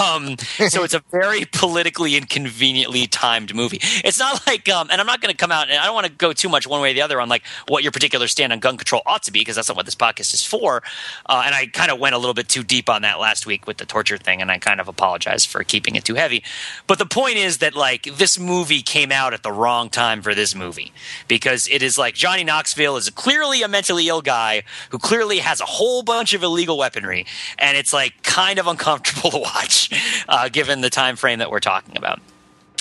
[0.00, 0.36] Um,
[0.68, 3.78] so it's a very politically inconveniently timed movie.
[4.04, 6.06] It's not like, um, and I'm not going to come out, and I don't want
[6.06, 8.52] to go too much one way or the other on like what your particular stand
[8.52, 10.82] on gun control ought to be, because that's not what this podcast is for.
[11.26, 13.66] Uh, and I kind of went a little bit too deep on that last week
[13.66, 16.42] with the torture thing, and I kind of apologize for keeping it too heavy.
[16.86, 20.34] But the point is that like this movie came out at the wrong time for
[20.34, 20.92] this movie
[21.28, 23.10] because it is like Johnny Knoxville is
[23.40, 27.24] clearly a mentally ill guy who clearly has a whole bunch of illegal weaponry,
[27.58, 29.90] and it's like kind of uncomfortable to watch,
[30.28, 32.20] uh, given the time frame that we're talking about.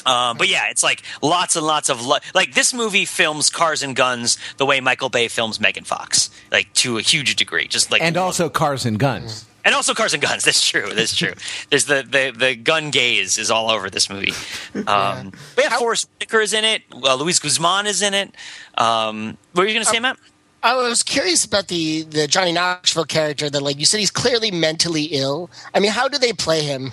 [0.06, 3.84] Um, but yeah, it's like lots and lots of lo- like this movie films cars
[3.84, 7.68] and guns the way Michael Bay films Megan Fox, like to a huge degree.
[7.68, 9.46] Just like and also cars and guns.
[9.64, 10.44] And also cars and guns.
[10.46, 10.94] That's true.
[10.94, 11.34] That's true.
[11.70, 14.34] There's the, the, the gun gaze is all over this movie.
[14.88, 16.84] Um, but yeah, Forest Whitaker is in it.
[16.92, 18.34] Uh, Luis Guzman is in it.
[18.78, 20.18] Um, what were you going to say, Matt?
[20.62, 23.50] I was curious about the the Johnny Knoxville character.
[23.50, 25.50] That, like you said, he's clearly mentally ill.
[25.74, 26.92] I mean, how do they play him?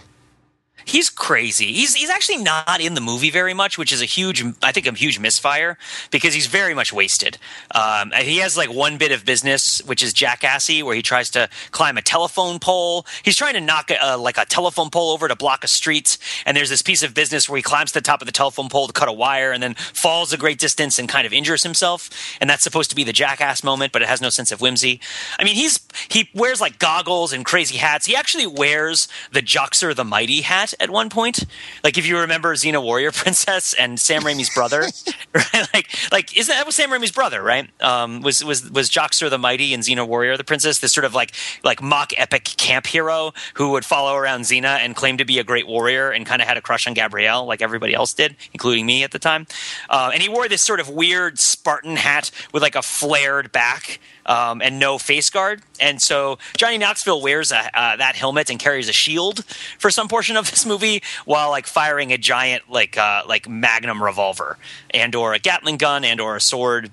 [0.87, 1.73] He's crazy.
[1.73, 4.87] He's he's actually not in the movie very much, which is a huge, I think,
[4.87, 5.77] a huge misfire
[6.11, 7.37] because he's very much wasted.
[7.75, 11.51] Um, he has like one bit of business, which is jackassy, where he tries to
[11.73, 13.05] climb a telephone pole.
[13.23, 16.57] He's trying to knock a, like a telephone pole over to block a street, and
[16.57, 18.87] there's this piece of business where he climbs to the top of the telephone pole
[18.87, 22.09] to cut a wire, and then falls a great distance and kind of injures himself.
[22.41, 25.01] And that's supposed to be the jackass moment, but it has no sense of whimsy.
[25.39, 28.07] I mean, he's he wears like goggles and crazy hats.
[28.07, 31.45] He actually wears the Joxer the Mighty hat at one point.
[31.85, 34.81] Like if you remember Xena Warrior Princess and Sam Raimi's brother,
[35.35, 35.69] right?
[35.75, 37.69] Like like is that, that was Sam Raimi's brother, right?
[37.83, 41.15] Um, was was was Joxer the Mighty and Xena Warrior the Princess this sort of
[41.15, 41.33] like
[41.65, 45.45] like mock epic camp hero who would follow around Xena and claim to be a
[45.45, 48.87] great warrior and kind of had a crush on Gabrielle like everybody else did, including
[48.87, 49.47] me at the time.
[49.89, 54.01] Uh, and he wore this sort of weird Spartan hat with like a flared back
[54.27, 55.63] um, and no face guard.
[55.81, 59.45] And so Johnny Knoxville wears a, uh, that helmet and carries a shield
[59.79, 64.03] for some portion of this movie, while like firing a giant like uh, like Magnum
[64.03, 64.59] revolver
[64.91, 66.91] and or a Gatling gun and or a sword.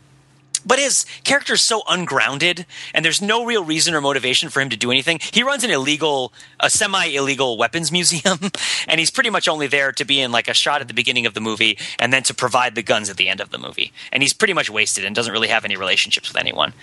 [0.65, 4.69] But his character is so ungrounded and there's no real reason or motivation for him
[4.69, 8.39] to do anything he runs an illegal a semi-illegal weapons museum
[8.87, 11.25] and he's pretty much only there to be in like a shot at the beginning
[11.25, 13.91] of the movie and then to provide the guns at the end of the movie
[14.11, 16.73] and he's pretty much wasted and doesn't really have any relationships with anyone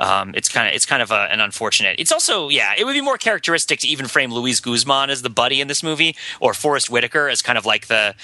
[0.00, 1.96] um, it's kind of it's kind of a, an unfortunate.
[1.98, 5.30] It's also yeah, it would be more characteristic to even frame Luis Guzman as the
[5.30, 8.14] buddy in this movie, or Forest Whitaker as kind of like the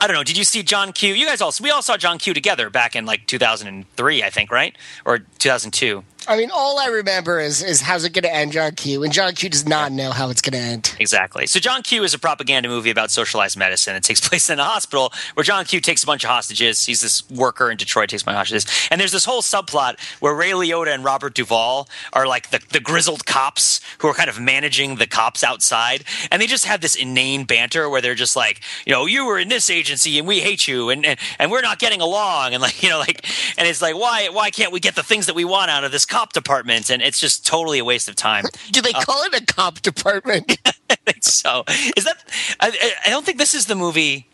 [0.00, 0.24] I don't know.
[0.24, 1.14] Did you see John Q?
[1.14, 4.52] You guys all we all saw John Q together back in like 2003, I think,
[4.52, 4.76] right?
[5.04, 6.04] Or 2002.
[6.28, 9.12] I mean, all I remember is is how's it going to end, John Q, and
[9.12, 10.96] John Q does not know how it's going to end.
[10.98, 11.46] Exactly.
[11.46, 13.94] So John Q is a propaganda movie about socialized medicine.
[13.94, 16.84] It takes place in a hospital where John Q takes a bunch of hostages.
[16.84, 20.50] He's this worker in Detroit, takes my hostages, and there's this whole subplot where Ray
[20.50, 24.96] Liotta and Robert Duvall are like the, the grizzled cops who are kind of managing
[24.96, 28.92] the cops outside, and they just have this inane banter where they're just like, you
[28.92, 31.78] know, you were in this agency and we hate you, and and, and we're not
[31.78, 33.24] getting along, and like you know, like,
[33.56, 35.92] and it's like why why can't we get the things that we want out of
[35.92, 36.90] this cop department?
[36.90, 38.44] And it's just totally a waste of time.
[38.70, 40.58] Do they uh, call it a cop department?
[40.90, 41.64] I think so.
[41.96, 42.16] Is that?
[42.60, 44.28] I, I don't think this is the movie.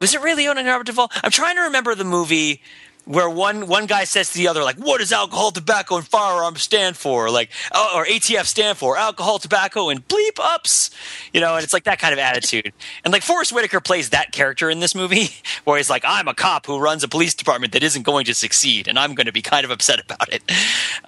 [0.00, 1.10] Was it really owning Robert Duvall?
[1.24, 2.62] I'm trying to remember the movie
[3.06, 6.62] where one one guy says to the other, like, "What does alcohol, tobacco, and firearms
[6.62, 10.90] stand for?" Like, oh, or ATF stand for alcohol, tobacco, and bleep ups.
[11.32, 12.72] You know, and it's like that kind of attitude.
[13.04, 15.28] And like Forest Whitaker plays that character in this movie,
[15.64, 18.34] where he's like, "I'm a cop who runs a police department that isn't going to
[18.34, 20.42] succeed, and I'm going to be kind of upset about it."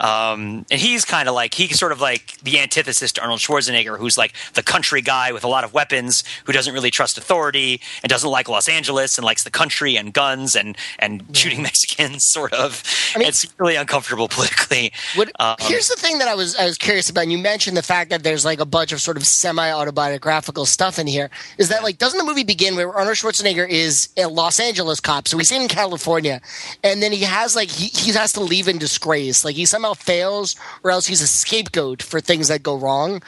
[0.00, 3.98] Um, and he's kind of like he's sort of like the antithesis to Arnold Schwarzenegger,
[3.98, 7.80] who's like the country guy with a lot of weapons, who doesn't really trust authority
[8.02, 11.87] and doesn't like Los Angeles and likes the country and guns and and shooting Mexicans,
[12.18, 12.82] sort of.
[13.14, 14.92] I mean- it's really uncomfortable politically.
[15.14, 17.22] What, Um, here's the thing that I was I was curious about.
[17.22, 20.66] And you mentioned the fact that there's like a bunch of sort of semi autobiographical
[20.66, 21.30] stuff in here.
[21.58, 25.28] Is that like doesn't the movie begin where Arnold Schwarzenegger is a Los Angeles cop,
[25.28, 26.40] so he's in California,
[26.84, 29.44] and then he has like he, he has to leave in disgrace.
[29.44, 33.22] Like he somehow fails, or else he's a scapegoat for things that go wrong,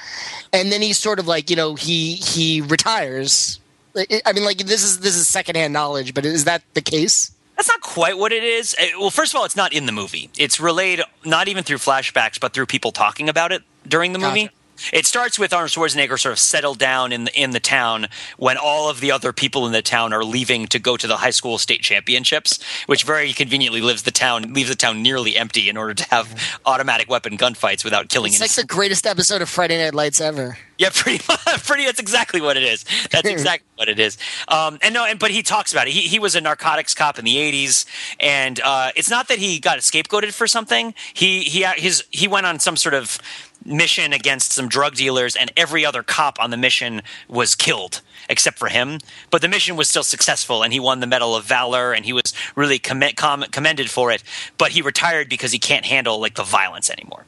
[0.52, 3.58] and then he's sort of like you know he he retires.
[3.96, 7.32] I mean, like this is this is secondhand knowledge, but is that the case?
[7.60, 8.74] That's not quite what it is.
[8.80, 10.30] Uh, Well, first of all, it's not in the movie.
[10.38, 14.48] It's relayed not even through flashbacks, but through people talking about it during the movie.
[14.92, 18.56] It starts with Arnold Schwarzenegger sort of settled down in the, in the town when
[18.56, 21.30] all of the other people in the town are leaving to go to the high
[21.30, 25.76] school state championships, which very conveniently leaves the town leaves the town nearly empty in
[25.76, 29.78] order to have automatic weapon gunfights without killing It's like the greatest episode of Friday
[29.78, 30.58] Night Lights ever.
[30.78, 31.40] yeah, pretty much.
[31.66, 31.84] Pretty.
[31.84, 32.84] That's exactly what it is.
[33.10, 34.18] That's exactly what it is.
[34.48, 35.92] Um, and no, and but he talks about it.
[35.92, 37.84] He he was a narcotics cop in the '80s,
[38.18, 40.94] and uh, it's not that he got scapegoated for something.
[41.14, 43.18] He he his he went on some sort of
[43.64, 48.58] mission against some drug dealers, and every other cop on the mission was killed except
[48.58, 48.98] for him.
[49.30, 52.12] But the mission was still successful, and he won the Medal of Valor, and he
[52.12, 54.22] was really comm- com- commended for it.
[54.58, 57.26] But he retired because he can't handle like the violence anymore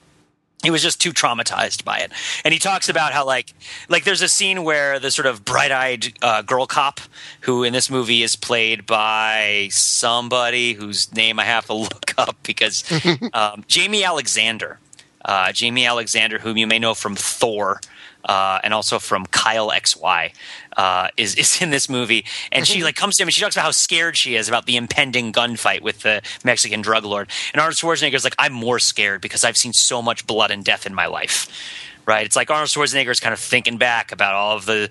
[0.62, 2.12] he was just too traumatized by it
[2.45, 3.53] and he talks about how like
[3.88, 7.01] like there's a scene where the sort of bright-eyed uh, girl cop
[7.40, 12.37] who in this movie is played by somebody whose name i have to look up
[12.42, 12.85] because
[13.33, 14.79] um, jaime alexander
[15.24, 17.80] uh, jaime alexander whom you may know from thor
[18.24, 20.32] uh, and also from Kyle XY,
[20.76, 23.56] uh, is is in this movie, and she like comes to him and she talks
[23.56, 27.28] about how scared she is about the impending gunfight with the Mexican drug lord.
[27.52, 30.87] And Arnold Schwarzenegger's like, I'm more scared because I've seen so much blood and death
[30.87, 31.48] in my life.
[32.04, 32.26] Right?
[32.26, 34.90] It's like Arnold Schwarzenegger's kind of thinking back about all of the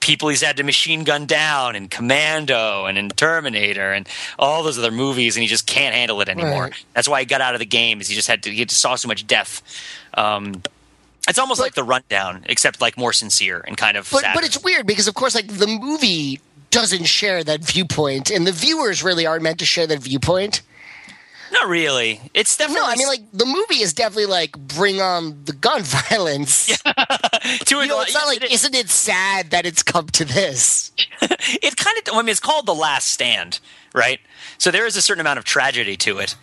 [0.00, 4.08] people he's had to machine gun down and Commando and in Terminator and
[4.38, 6.64] all those other movies, and he just can't handle it anymore.
[6.64, 6.84] Right.
[6.94, 8.00] That's why he got out of the game.
[8.00, 9.62] Is he just had to he just saw so much death.
[10.14, 10.62] Um,
[11.28, 14.08] it's almost But- like the rundown, except like more sincere and kind of.
[14.10, 14.34] But sad.
[14.34, 18.52] but it's weird because of course like the movie doesn't share that viewpoint and the
[18.52, 20.62] viewers really aren't meant to share that viewpoint.
[21.52, 22.20] Not really.
[22.34, 25.82] It's definitely No, I mean like the movie is definitely like bring on the gun
[25.84, 26.66] violence.
[26.84, 30.92] to You know, it's not like it, isn't it sad that it's come to this?
[31.20, 32.14] it kind of.
[32.14, 33.60] I mean, it's called the Last Stand,
[33.94, 34.20] right?
[34.58, 36.36] So there is a certain amount of tragedy to it,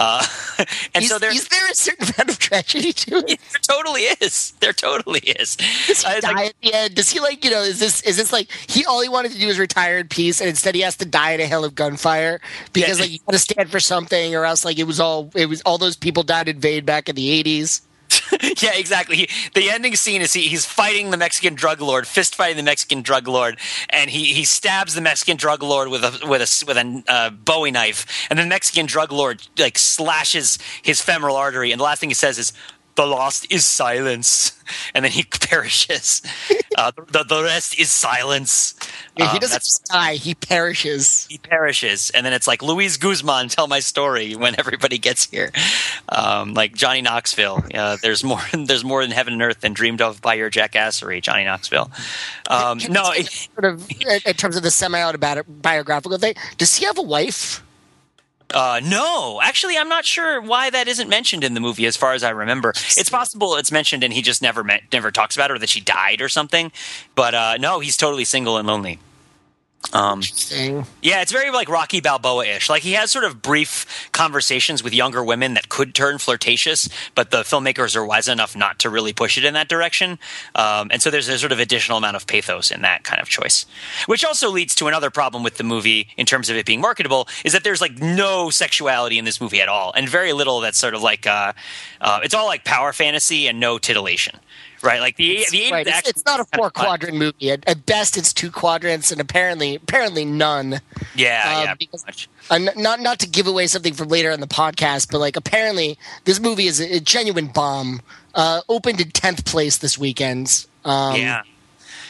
[0.00, 0.24] uh,
[0.94, 1.30] and Is, so there.
[1.30, 3.38] is there a certain amount of tragedy to it?
[3.52, 4.52] There totally is.
[4.60, 5.56] There totally is.
[5.86, 6.94] Does he die like- at the end?
[6.96, 7.60] Does he like you know?
[7.62, 10.40] Is this is this like he all he wanted to do is retire in peace,
[10.40, 12.40] and instead he has to die in a hell of gunfire
[12.72, 13.02] because Yeah.
[13.04, 15.60] like you got to stand for something, or else like it was all it was
[15.62, 17.82] all those people died in vain back in the eighties.
[18.62, 19.16] yeah, exactly.
[19.16, 22.62] He, the ending scene is he, he's fighting the Mexican drug lord, fist fighting the
[22.62, 26.64] Mexican drug lord, and he, he stabs the Mexican drug lord with a with a
[26.66, 31.72] with a uh, Bowie knife, and the Mexican drug lord like slashes his femoral artery,
[31.72, 32.52] and the last thing he says is.
[33.00, 34.52] The lost is silence,
[34.94, 36.20] and then he perishes.
[36.76, 38.74] Uh, the, the rest is silence.
[39.16, 41.26] Yeah, he Um, doesn't die; he perishes.
[41.30, 45.50] he perishes, and then it's like Luis Guzman, tell my story when everybody gets here,
[46.10, 47.64] um, like Johnny Knoxville.
[47.74, 48.40] Uh, there's more.
[48.52, 51.90] There's more in heaven and earth than dreamed of by your jackassery, Johnny Knoxville.
[52.48, 56.34] Um, no, sort of in in terms of the semi-autobiographical thing.
[56.58, 57.62] Does he have a wife?
[58.52, 61.86] Uh, no, actually, I'm not sure why that isn't mentioned in the movie.
[61.86, 65.10] As far as I remember, it's possible it's mentioned and he just never met, never
[65.10, 66.72] talks about her, that she died or something.
[67.14, 68.98] But uh, no, he's totally single and lonely.
[69.92, 70.22] Um,
[71.02, 72.68] yeah, it's very like Rocky Balboa ish.
[72.68, 77.30] Like he has sort of brief conversations with younger women that could turn flirtatious, but
[77.30, 80.18] the filmmakers are wise enough not to really push it in that direction.
[80.54, 83.28] Um, and so there's a sort of additional amount of pathos in that kind of
[83.28, 83.66] choice,
[84.06, 87.26] which also leads to another problem with the movie in terms of it being marketable
[87.44, 90.78] is that there's like no sexuality in this movie at all, and very little that's
[90.78, 91.52] sort of like uh,
[92.00, 94.38] uh, it's all like power fantasy and no titillation.
[94.82, 95.84] Right, like the the, Right.
[95.84, 96.70] the It's, it's not a is kind fun.
[96.72, 97.50] four-quadrant movie.
[97.50, 100.80] At, at best, it's two quadrants, and apparently, apparently none.
[101.14, 102.28] Yeah, Um, yeah, because- much.
[102.50, 105.98] Uh, not not to give away something from later in the podcast, but like apparently,
[106.24, 108.00] this movie is a, a genuine bomb.
[108.34, 110.66] Uh, opened in tenth place this weekend.
[110.84, 111.42] Um, yeah.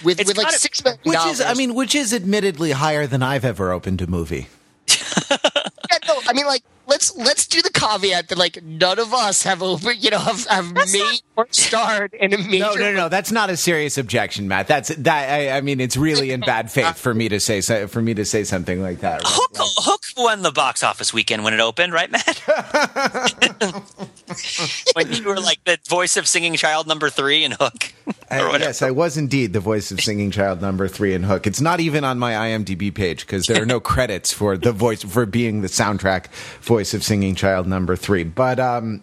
[0.05, 1.41] with It's with like gotta- six million Which dollars.
[1.41, 4.49] is, I mean, which is admittedly higher than I've ever opened a movie.
[5.31, 9.45] Yeah, no, I mean, like, let's let's do the caveat that like none of us
[9.45, 12.59] have over, you know, have, have made or starred in a major.
[12.59, 13.09] No, no, no.
[13.09, 14.67] That's not a serious objection, Matt.
[14.67, 15.31] That's that.
[15.31, 18.13] I, I mean, it's really in bad faith for me to say so- for me
[18.15, 19.23] to say something like that.
[19.23, 19.33] right?
[19.33, 22.43] Hook, Hook won the box office weekend when it opened, right, Matt?
[24.95, 27.93] when you were like the voice of singing child number three in Hook.
[28.31, 31.47] I- yes, I was indeed the voice of singing child number three in Hook.
[31.47, 35.03] It's not even on my IMDb page because there are no credits for the voice
[35.03, 36.27] for being the soundtrack
[36.63, 38.25] voice of singing child number three.
[38.25, 39.03] But um,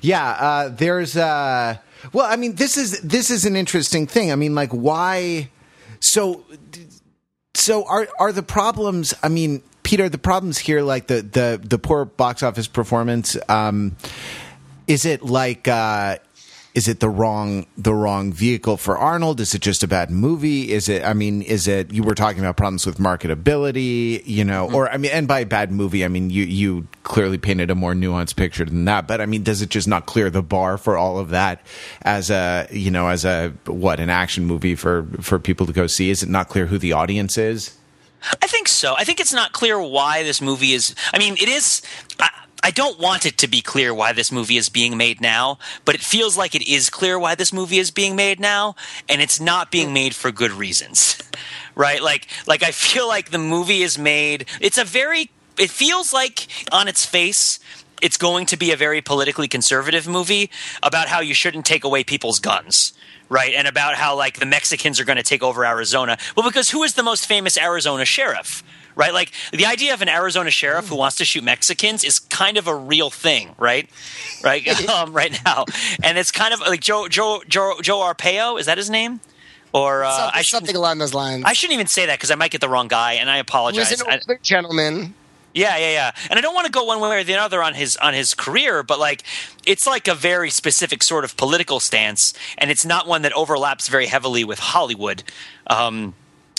[0.00, 1.76] yeah, uh, there's uh,
[2.12, 4.32] well, I mean, this is this is an interesting thing.
[4.32, 5.50] I mean, like, why?
[6.00, 6.44] So,
[7.54, 9.14] so are are the problems?
[9.22, 13.36] I mean, Peter, the problems here, like the the the poor box office performance.
[13.48, 13.96] Um,
[14.86, 16.16] is it like uh
[16.78, 19.40] is it the wrong the wrong vehicle for Arnold?
[19.40, 20.70] Is it just a bad movie?
[20.70, 24.68] Is it I mean, is it you were talking about problems with marketability, you know,
[24.68, 24.76] mm-hmm.
[24.76, 27.94] or I mean and by bad movie I mean you you clearly painted a more
[27.94, 30.96] nuanced picture than that, but I mean does it just not clear the bar for
[30.96, 31.66] all of that
[32.02, 35.88] as a you know, as a what, an action movie for for people to go
[35.88, 36.10] see?
[36.10, 37.76] Is it not clear who the audience is?
[38.40, 38.94] I think so.
[38.96, 40.94] I think it's not clear why this movie is.
[41.12, 41.82] I mean, it is.
[42.20, 42.30] I,
[42.62, 45.94] I don't want it to be clear why this movie is being made now, but
[45.94, 48.74] it feels like it is clear why this movie is being made now,
[49.08, 51.18] and it's not being made for good reasons,
[51.74, 52.02] right?
[52.02, 54.46] Like, like I feel like the movie is made.
[54.60, 55.30] It's a very.
[55.58, 57.58] It feels like on its face.
[58.00, 60.50] It's going to be a very politically conservative movie
[60.84, 62.92] about how you shouldn't take away people's guns
[63.28, 63.54] right?
[63.54, 66.16] And about how like the Mexicans are going to take over Arizona.
[66.36, 68.62] Well, because who is the most famous Arizona sheriff?
[68.98, 72.56] Right, like the idea of an Arizona sheriff who wants to shoot Mexicans is kind
[72.56, 73.88] of a real thing, right?
[74.42, 75.66] Right, um, right now,
[76.02, 78.58] and it's kind of like Joe Joe Joe Joe Arpaio.
[78.58, 79.20] Is that his name?
[79.72, 81.44] Or uh, something, I something along those lines.
[81.46, 83.92] I shouldn't even say that because I might get the wrong guy, and I apologize.
[84.00, 85.14] an I- older gentleman.
[85.54, 86.10] yeah, yeah, yeah.
[86.28, 88.34] And I don't want to go one way or the other on his on his
[88.34, 89.22] career, but like
[89.64, 93.86] it's like a very specific sort of political stance, and it's not one that overlaps
[93.86, 95.22] very heavily with Hollywood.
[95.68, 96.14] Um,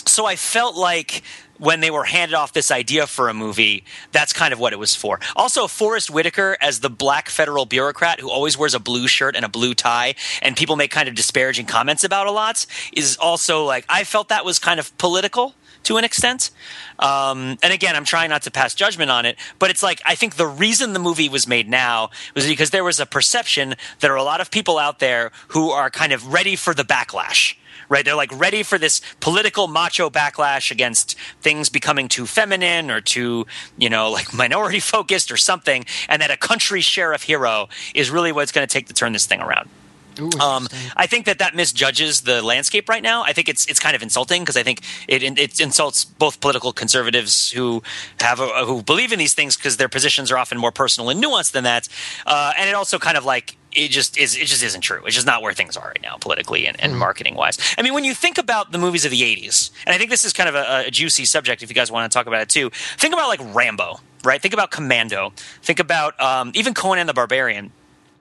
[0.06, 1.22] so I felt like
[1.60, 4.78] when they were handed off this idea for a movie, that's kind of what it
[4.78, 5.20] was for.
[5.36, 9.44] Also, Forest Whitaker as the black federal bureaucrat who always wears a blue shirt and
[9.44, 13.64] a blue tie, and people make kind of disparaging comments about a lot, is also
[13.64, 16.50] like I felt that was kind of political to an extent.
[16.98, 20.14] Um, and again, I'm trying not to pass judgment on it, but it's like I
[20.14, 24.12] think the reason the movie was made now was because there was a perception there
[24.12, 27.54] are a lot of people out there who are kind of ready for the backlash.
[27.90, 33.00] Right, they're like ready for this political macho backlash against things becoming too feminine or
[33.00, 38.08] too, you know, like minority focused or something, and that a country sheriff hero is
[38.08, 39.68] really what's going to take to turn this thing around.
[40.18, 40.68] Ooh, Um.
[40.96, 43.22] I think that that misjudges the landscape right now.
[43.22, 46.72] I think it's it's kind of insulting because I think it it insults both political
[46.72, 47.82] conservatives who
[48.20, 51.22] have a, who believe in these things because their positions are often more personal and
[51.22, 51.88] nuanced than that,
[52.26, 55.02] uh, and it also kind of like it just is it just isn't true.
[55.06, 57.58] It's just not where things are right now politically and, and marketing wise.
[57.78, 60.24] I mean, when you think about the movies of the '80s, and I think this
[60.24, 62.48] is kind of a, a juicy subject if you guys want to talk about it
[62.48, 62.70] too.
[62.98, 64.40] Think about like Rambo, right?
[64.40, 65.32] Think about Commando.
[65.62, 67.72] Think about um, even Conan the Barbarian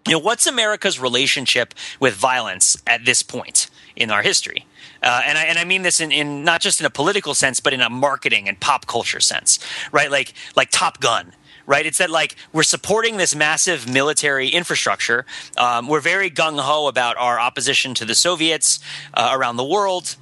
[0.07, 4.65] you know what's america's relationship with violence at this point in our history?
[5.01, 7.59] Uh, and, I, and I mean this in, in not just in a political sense
[7.59, 9.59] but in a marketing and pop culture sense
[9.91, 10.11] right?
[10.11, 11.33] Like like top gun
[11.69, 11.85] right?
[11.85, 15.23] It's that like we're supporting this massive military infrastructure.
[15.55, 18.79] Um, we're very gung-ho about our opposition to the soviets
[19.13, 20.15] uh, around the world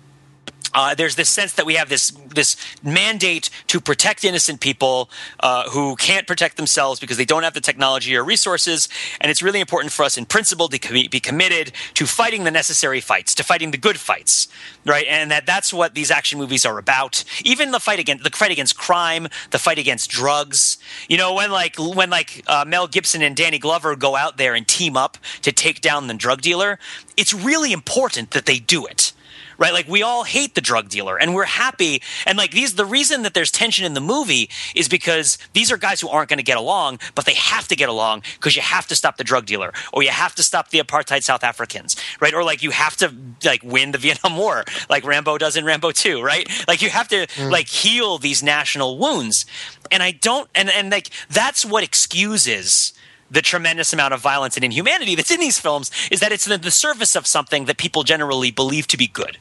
[0.78, 5.10] uh, there's this sense that we have this this mandate to protect innocent people
[5.40, 8.88] uh, who can't protect themselves because they don't have the technology or resources,
[9.20, 12.52] and it's really important for us, in principle, to com- be committed to fighting the
[12.52, 14.48] necessary fights, to fighting the good fights,
[14.86, 15.08] right?
[15.10, 17.24] And that that's what these action movies are about.
[17.44, 20.78] Even the fight against the fight against crime, the fight against drugs.
[21.10, 24.54] You know, when like when like uh, Mel Gibson and Danny Glover go out there
[24.54, 26.78] and team up to take down the drug dealer,
[27.18, 29.14] it's really important that they do it
[29.58, 29.74] right?
[29.74, 32.02] Like we all hate the drug dealer and we're happy.
[32.26, 35.78] And like these, the reason that there's tension in the movie is because these are
[35.78, 38.62] guys who aren't going to get along, but they have to get along because you
[38.62, 41.96] have to stop the drug dealer or you have to stop the apartheid South Africans,
[42.20, 42.34] right?
[42.34, 45.92] Or like you have to like win the Vietnam War, like Rambo does in Rambo
[45.92, 46.48] 2, right?
[46.68, 47.52] Like you have to mm.
[47.52, 49.46] like heal these national wounds.
[49.92, 52.94] And I don't, and, and like that's what excuses
[53.30, 56.58] the tremendous amount of violence and inhumanity that's in these films is that it's the,
[56.58, 59.38] the surface of something that people generally believe to be good.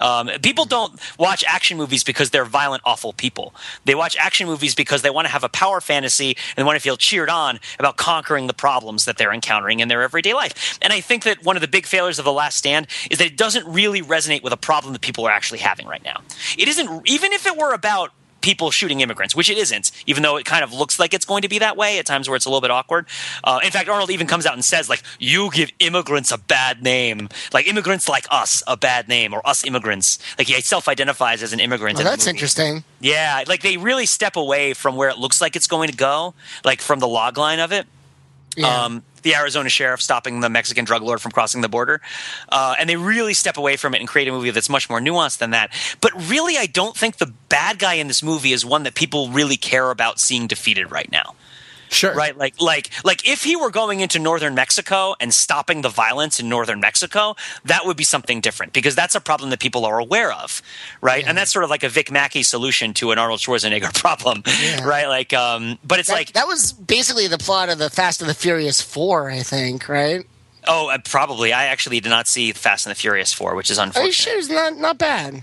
[0.00, 3.54] Um, people don't watch action movies because they're violent, awful people.
[3.84, 6.82] They watch action movies because they want to have a power fantasy and want to
[6.82, 10.78] feel cheered on about conquering the problems that they're encountering in their everyday life.
[10.82, 13.26] And I think that one of the big failures of The Last Stand is that
[13.26, 16.22] it doesn't really resonate with a problem that people are actually having right now.
[16.58, 20.36] It isn't, even if it were about people shooting immigrants, which it isn't, even though
[20.36, 22.46] it kind of looks like it's going to be that way at times where it's
[22.46, 23.06] a little bit awkward.
[23.44, 26.82] Uh, in fact, Arnold even comes out and says, like, you give immigrants a bad
[26.82, 30.18] name, like immigrants like us a bad name, or us immigrants.
[30.38, 31.96] Like he self-identifies as an immigrant.
[31.96, 32.84] Well, in that's interesting.
[33.00, 36.34] Yeah, like they really step away from where it looks like it's going to go,
[36.64, 37.86] like from the log line of it.
[38.56, 38.84] Yeah.
[38.84, 42.00] Um, the Arizona sheriff stopping the Mexican drug lord from crossing the border.
[42.48, 45.00] Uh, and they really step away from it and create a movie that's much more
[45.00, 45.72] nuanced than that.
[46.00, 49.28] But really, I don't think the bad guy in this movie is one that people
[49.28, 51.34] really care about seeing defeated right now.
[51.90, 52.14] Sure.
[52.14, 52.36] Right?
[52.36, 56.48] Like like like if he were going into northern Mexico and stopping the violence in
[56.48, 57.34] northern Mexico,
[57.64, 60.62] that would be something different because that's a problem that people are aware of.
[61.00, 61.22] Right?
[61.22, 61.30] Yeah.
[61.30, 64.42] And that's sort of like a Vic Mackey solution to an Arnold Schwarzenegger problem.
[64.46, 64.84] Yeah.
[64.84, 65.06] Right?
[65.06, 68.30] Like um but it's that, like That was basically the plot of the Fast and
[68.30, 70.24] the Furious 4, I think, right?
[70.68, 71.52] Oh, uh, probably.
[71.52, 74.02] I actually did not see Fast and the Furious 4, which is unfortunate.
[74.02, 75.42] Are you sure it's not not bad?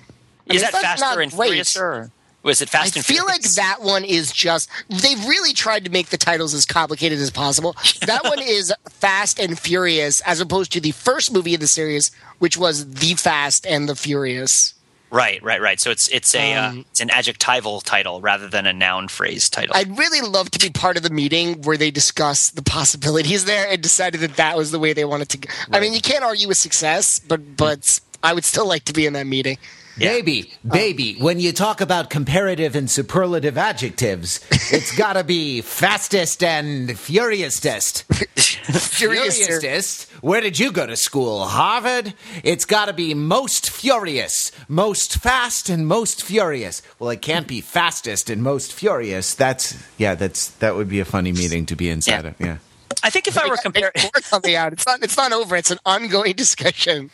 [0.50, 1.76] I is mean, that faster and furious?
[1.76, 2.12] Or?
[2.48, 3.58] Was it Fast I and feel Furious?
[3.58, 7.30] like that one is just they've really tried to make the titles as complicated as
[7.30, 7.76] possible.
[8.06, 12.10] That one is Fast and Furious as opposed to the first movie in the series,
[12.40, 14.74] which was The Fast and the Furious.
[15.10, 15.80] Right, right, right.
[15.80, 19.08] So it's it's a uh, um, uh, it's an adjectival title rather than a noun
[19.08, 19.76] phrase title.
[19.76, 23.70] I'd really love to be part of the meeting where they discuss the possibilities there
[23.70, 25.38] and decided that that was the way they wanted to.
[25.38, 25.50] go.
[25.70, 25.78] Right.
[25.78, 29.06] I mean, you can't argue with success, but but I would still like to be
[29.06, 29.58] in that meeting.
[29.98, 30.10] Yeah.
[30.10, 35.62] Baby, um, baby, when you talk about comparative and superlative adjectives, it's got to be
[35.62, 38.04] fastest and furiousest.
[38.14, 40.12] furiousest?
[40.22, 41.46] Where did you go to school?
[41.46, 42.14] Harvard?
[42.44, 46.82] It's got to be most furious, most fast and most furious.
[47.00, 49.34] Well, it can't be fastest and most furious.
[49.34, 52.30] That's yeah, that's that would be a funny meeting to be inside yeah.
[52.30, 52.40] of.
[52.40, 52.58] Yeah.
[53.04, 55.56] I think if I were comparing, it's not it's not over.
[55.56, 57.12] It's an ongoing discussion.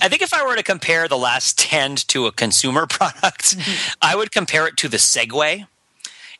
[0.00, 3.56] I think if I were to compare The Last Stand to a consumer product,
[4.00, 5.66] I would compare it to the Segway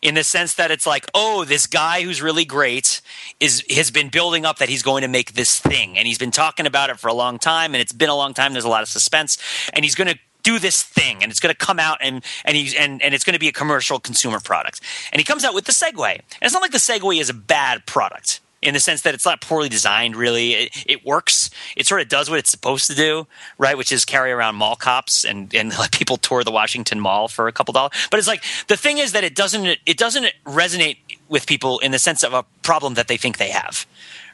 [0.01, 3.01] in the sense that it's like, oh, this guy who's really great
[3.41, 6.31] is has been building up that he's going to make this thing, and he's been
[6.31, 8.53] talking about it for a long time, and it's been a long time.
[8.53, 9.39] There's a lot of suspense,
[9.73, 12.57] and he's going to do this thing, and it's going to come out, and and
[12.57, 14.81] he's and and it's going to be a commercial consumer product,
[15.13, 17.35] and he comes out with the Segway, and it's not like the Segway is a
[17.35, 21.87] bad product in the sense that it's not poorly designed really it, it, works it
[21.87, 25.25] sort of does what it's supposed to do right which is carry around mall cops
[25.25, 28.43] and and let people tour the washington mall for a couple dollars but it's like
[28.67, 30.99] the thing is that it doesn't it doesn't resonate
[31.29, 33.87] with people in the sense of a problem that they think they have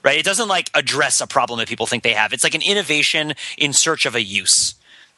[0.03, 2.63] right it doesn't like address a problem that people think they have it's like an
[2.63, 4.75] innovation in search of a use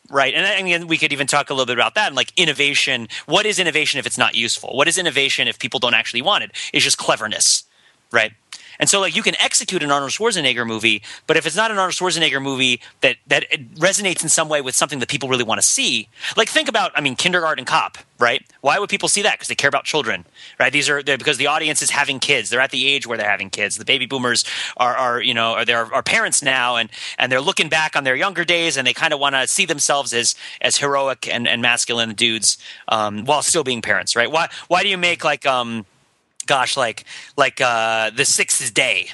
[0.09, 0.35] Right.
[0.35, 3.09] And I mean, we could even talk a little bit about that and like innovation.
[3.27, 4.77] What is innovation if it's not useful?
[4.77, 6.53] What is innovation if people don't actually want it?
[6.73, 7.65] It's just cleverness.
[8.13, 8.33] Right.
[8.79, 11.79] And so, like, you can execute an Arnold Schwarzenegger movie, but if it's not an
[11.79, 15.61] Arnold Schwarzenegger movie that that resonates in some way with something that people really want
[15.61, 18.45] to see, like, think about, I mean, Kindergarten Cop, right?
[18.61, 19.35] Why would people see that?
[19.35, 20.25] Because they care about children,
[20.59, 20.73] right?
[20.73, 22.51] These are because the audience is having kids.
[22.51, 23.77] They're at the age where they're having kids.
[23.77, 24.45] The baby boomers
[24.77, 28.17] are, are you know, are are parents now, and and they're looking back on their
[28.17, 31.63] younger days, and they kind of want to see themselves as as heroic and, and
[31.63, 32.59] masculine dudes
[32.89, 34.31] um, while still being parents, right?
[34.31, 35.87] Why why do you make like um
[36.47, 37.05] gosh, like
[37.37, 39.11] like uh, the sixth day,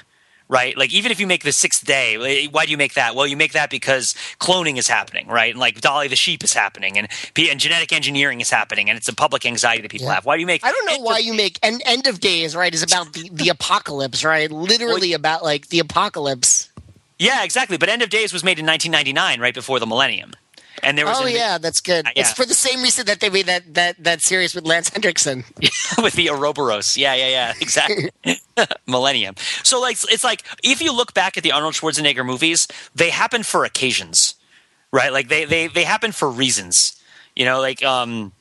[0.49, 0.77] right?
[0.77, 3.15] Like even if you make the sixth day, why do you make that?
[3.15, 5.51] Well, you make that because cloning is happening, right?
[5.51, 9.09] And like Dolly the sheep is happening, and and genetic engineering is happening, and it's
[9.09, 10.15] a public anxiety that people yeah.
[10.15, 10.27] have.
[10.27, 10.65] Why do you make?
[10.65, 12.73] I don't know why you make end end of days, right?
[12.73, 14.51] Is about the the apocalypse, right?
[14.51, 16.69] Literally well, about like the apocalypse.
[17.19, 17.77] Yeah, exactly.
[17.77, 20.33] But End of Days was made in 1999, right before the millennium.
[20.83, 22.07] And there was Oh yeah, that's good.
[22.07, 22.13] yeah.
[22.17, 25.45] It's for the same reason that they made that that that series with Lance Henriksen.
[26.03, 26.97] with the Ouroboros.
[26.97, 28.11] Yeah, yeah, yeah, exactly.
[28.87, 29.35] Millennium.
[29.63, 33.43] So like it's like if you look back at the Arnold Schwarzenegger movies, they happen
[33.43, 34.35] for occasions,
[34.93, 35.13] right?
[35.13, 37.01] Like they they they happen for reasons.
[37.37, 38.33] You know, like um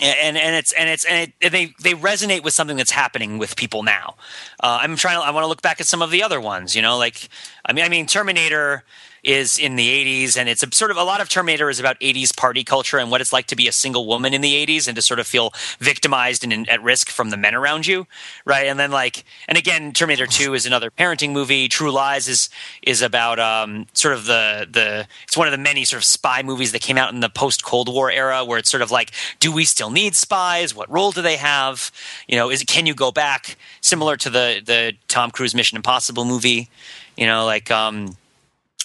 [0.00, 3.38] and and it's and it's and, it, and they they resonate with something that's happening
[3.38, 4.14] with people now.
[4.62, 6.74] Uh, I'm trying to I want to look back at some of the other ones.
[6.74, 7.28] You know, like
[7.64, 8.84] I mean I mean Terminator
[9.22, 9.88] is in the
[10.24, 12.98] 80s and it's a, sort of a lot of terminator is about 80s party culture
[12.98, 15.20] and what it's like to be a single woman in the 80s and to sort
[15.20, 18.06] of feel victimized and in, at risk from the men around you
[18.44, 18.66] right?
[18.66, 21.68] And then like and again terminator 2 is another parenting movie.
[21.68, 22.48] True lies is
[22.82, 26.42] is about um, sort of the the it's one of the many sort of spy
[26.42, 29.12] movies that came out in the post cold war era where it's sort of like
[29.38, 30.74] do we still need spies?
[30.74, 31.90] What role do they have?
[32.28, 33.56] You know is it can you go back?
[33.80, 36.68] Similar to the the tom cruise mission impossible movie
[37.16, 38.16] you know like um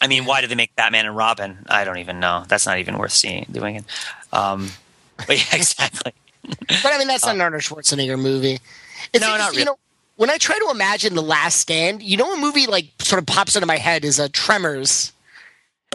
[0.02, 1.66] I mean, why did they make Batman and Robin?
[1.68, 2.44] I don't even know.
[2.48, 3.86] That's not even worth seeing doing it.
[4.34, 4.70] Um,
[5.28, 6.14] but yeah, exactly.
[6.44, 8.60] But I mean, that's not an Arnold Schwarzenegger movie.
[9.14, 9.60] It's Uh, No, not really.
[9.60, 9.78] You know,
[10.18, 13.26] when I try to imagine The Last Stand, you know, a movie like sort of
[13.26, 15.12] pops into my head is a Tremors.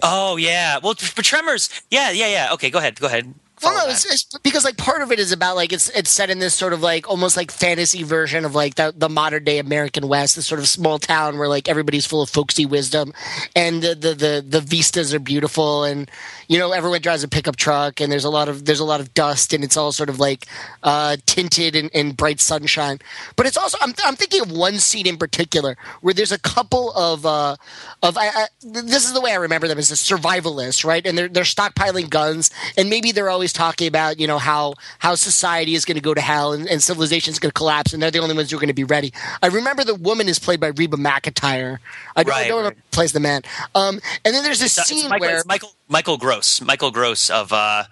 [0.02, 0.78] Oh yeah.
[0.82, 2.52] Well, for Tremors, yeah, yeah, yeah.
[2.54, 2.98] Okay, go ahead.
[2.98, 3.32] Go ahead.
[3.62, 6.30] Well, no, it's, it's because like part of it is about like it's it's set
[6.30, 9.58] in this sort of like almost like fantasy version of like the, the modern day
[9.58, 13.12] American West, this sort of small town where like everybody's full of folksy wisdom,
[13.54, 16.10] and the the the, the vistas are beautiful, and
[16.48, 19.00] you know everyone drives a pickup truck, and there's a lot of there's a lot
[19.00, 20.46] of dust, and it's all sort of like
[20.82, 22.98] uh, tinted in, in bright sunshine.
[23.36, 26.92] But it's also I'm I'm thinking of one scene in particular where there's a couple
[26.92, 27.56] of uh,
[28.02, 31.06] of I, I, this is the way I remember them as a survivalist, right?
[31.06, 35.14] And they're they're stockpiling guns, and maybe they're always talking about you know how how
[35.14, 38.02] society is going to go to hell and, and civilization is going to collapse, and
[38.02, 39.12] they're the only ones who are going to be ready.
[39.42, 41.78] I remember the woman is played by Reba McEntire.
[42.16, 42.76] I don't, I Right, don't know right.
[42.76, 43.42] who plays the man.
[43.74, 47.28] Um, and then there's this It's scene Michael, where it's Michael Michael Gross, Michael Gross
[47.28, 47.84] of uh,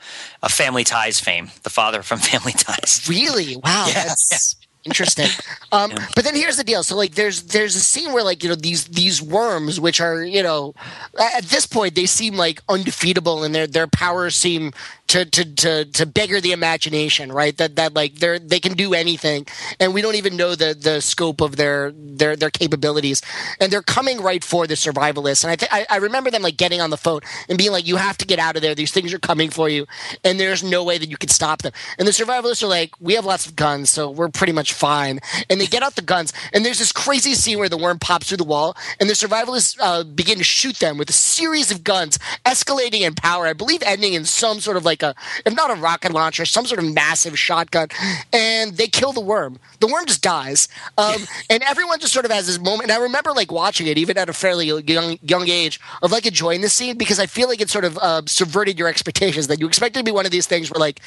[0.43, 3.07] of Family Ties fame, the father from Family Ties.
[3.09, 3.57] Really?
[3.57, 5.29] Wow, Yeah, that's interesting.
[5.73, 6.83] Um, But then here's the deal.
[6.83, 10.23] So like, there's there's a scene where like you know these these worms, which are
[10.23, 10.75] you know
[11.19, 14.73] at this point they seem like undefeatable and their their powers seem
[15.09, 17.57] to to to to beggar the imagination, right?
[17.57, 19.47] That that like they're they can do anything,
[19.81, 23.23] and we don't even know the the scope of their their their capabilities,
[23.61, 25.45] and they're coming right for the survivalists.
[25.45, 27.87] And I th- I, I remember them like getting on the phone and being like,
[27.87, 28.75] "You have to get out of there.
[28.75, 29.87] These things are coming for you,
[30.25, 33.15] and there's no way that you can stop them." And the survivalists are like, "We
[33.15, 36.33] have lots of guns, so we're pretty much fine." And they get out the guns,
[36.53, 39.77] and there's this crazy scene where the worm pops through the wall, and the survivalists
[39.81, 43.47] uh, begin to shoot them with a series of guns, escalating in power.
[43.47, 45.15] I believe ending in some sort of like a,
[45.45, 47.89] if not a rocket launcher, some sort of massive shotgun,
[48.33, 49.59] and they kill the worm.
[49.81, 52.85] The worm just dies, um, and everyone just sort of has this moment.
[52.85, 56.27] And I remember like watching it, even at a fairly young young age, of like
[56.27, 59.47] enjoying this scene because I feel like it sort of uh, subverted your expectations.
[59.49, 61.01] That you expected to be one of these things where like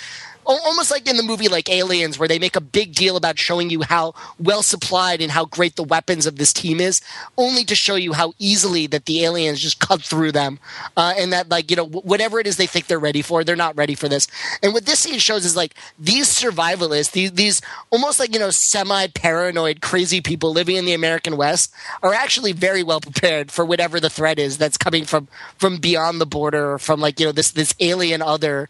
[0.46, 3.70] almost like in the movie like Aliens, where they make a big deal about showing
[3.70, 7.02] you how well supplied and how great the weapons of this team is,
[7.38, 10.58] only to show you how easily that the aliens just cut through them,
[10.96, 13.58] uh, and that like you know whatever it is they think they're ready for, they're
[13.58, 14.28] not ready for this.
[14.64, 18.52] And what this scene shows is like these survivalists, these these almost like you know
[18.52, 23.66] semi paranoid crazy people living in the American West are actually very well prepared for
[23.66, 25.28] whatever the threat is that's coming from
[25.58, 28.70] from beyond the border or from like you know this this alien other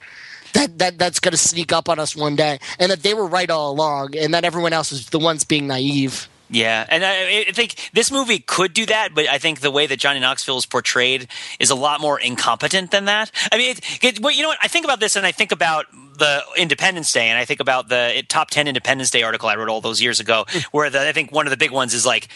[0.54, 3.26] that, that that's going to sneak up on us one day, and that they were
[3.26, 6.28] right all along, and that everyone else was the ones being naive.
[6.50, 9.88] Yeah, and I, I think this movie could do that, but I think the way
[9.88, 11.30] that Johnny Knoxville is portrayed
[11.62, 13.32] is a lot more incompetent than that.
[13.52, 14.58] I mean, it, it, well, you know what?
[14.62, 15.86] I think about this, and I think about
[16.18, 19.56] the Independence Day, and I think about the it, top ten Independence Day article I
[19.56, 20.60] wrote all those years ago, hmm.
[20.72, 22.28] where the, I think one of the big ones is like,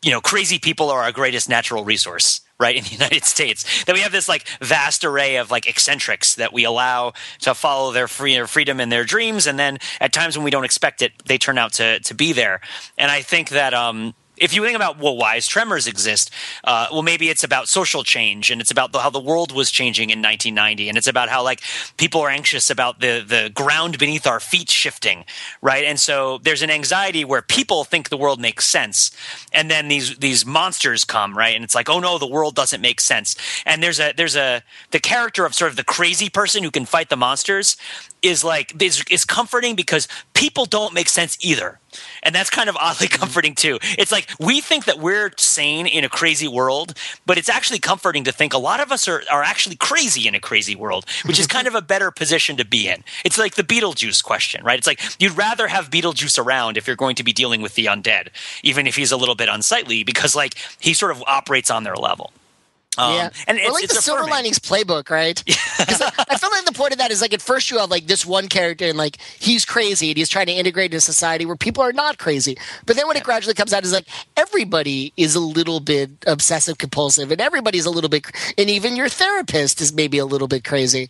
[0.00, 2.40] you know, crazy people are our greatest natural resource.
[2.60, 6.34] Right in the United States, that we have this like vast array of like eccentrics
[6.36, 10.12] that we allow to follow their free their freedom and their dreams, and then at
[10.12, 12.60] times when we don't expect it, they turn out to to be there.
[12.96, 16.30] And I think that um, if you think about well, why is tremors exist?
[16.64, 19.70] Uh, well, maybe it's about social change, and it's about the, how the world was
[19.70, 21.60] changing in 1990, and it's about how like
[21.96, 25.24] people are anxious about the the ground beneath our feet shifting,
[25.62, 25.84] right?
[25.84, 29.10] And so there's an anxiety where people think the world makes sense,
[29.52, 31.54] and then these these monsters come, right?
[31.54, 33.36] And it's like, oh no, the world doesn't make sense.
[33.66, 36.84] And there's a there's a the character of sort of the crazy person who can
[36.84, 37.76] fight the monsters
[38.22, 41.78] is like is, is comforting because people don't make sense either.
[42.22, 43.20] And that's kind of oddly mm-hmm.
[43.20, 43.78] comforting too.
[43.98, 46.94] It's like we think that we're sane in a crazy world
[47.26, 50.34] but it's actually comforting to think a lot of us are, are actually crazy in
[50.34, 53.04] a crazy world which is kind of a better position to be in.
[53.24, 54.78] It's like the beetlejuice question right?
[54.78, 57.86] It's like you'd rather have beetlejuice around if you're going to be dealing with the
[57.86, 58.28] undead
[58.62, 61.96] even if he's a little bit unsightly because like he sort of operates on their
[61.96, 62.32] level
[62.98, 64.34] Um, yeah, and or it's, like it's the Silver affirming.
[64.34, 65.42] Linings Playbook, right?
[65.46, 67.90] 'Cause I, I feel like the point of that is like at first you have
[67.90, 71.00] like this one character and like he's crazy and he's trying to integrate into a
[71.00, 72.58] society where people are not crazy.
[72.86, 76.78] But then when it gradually comes out, is like everybody is a little bit obsessive
[76.78, 78.26] compulsive and everybody's a little bit,
[78.58, 81.08] and even your therapist is maybe a little bit crazy.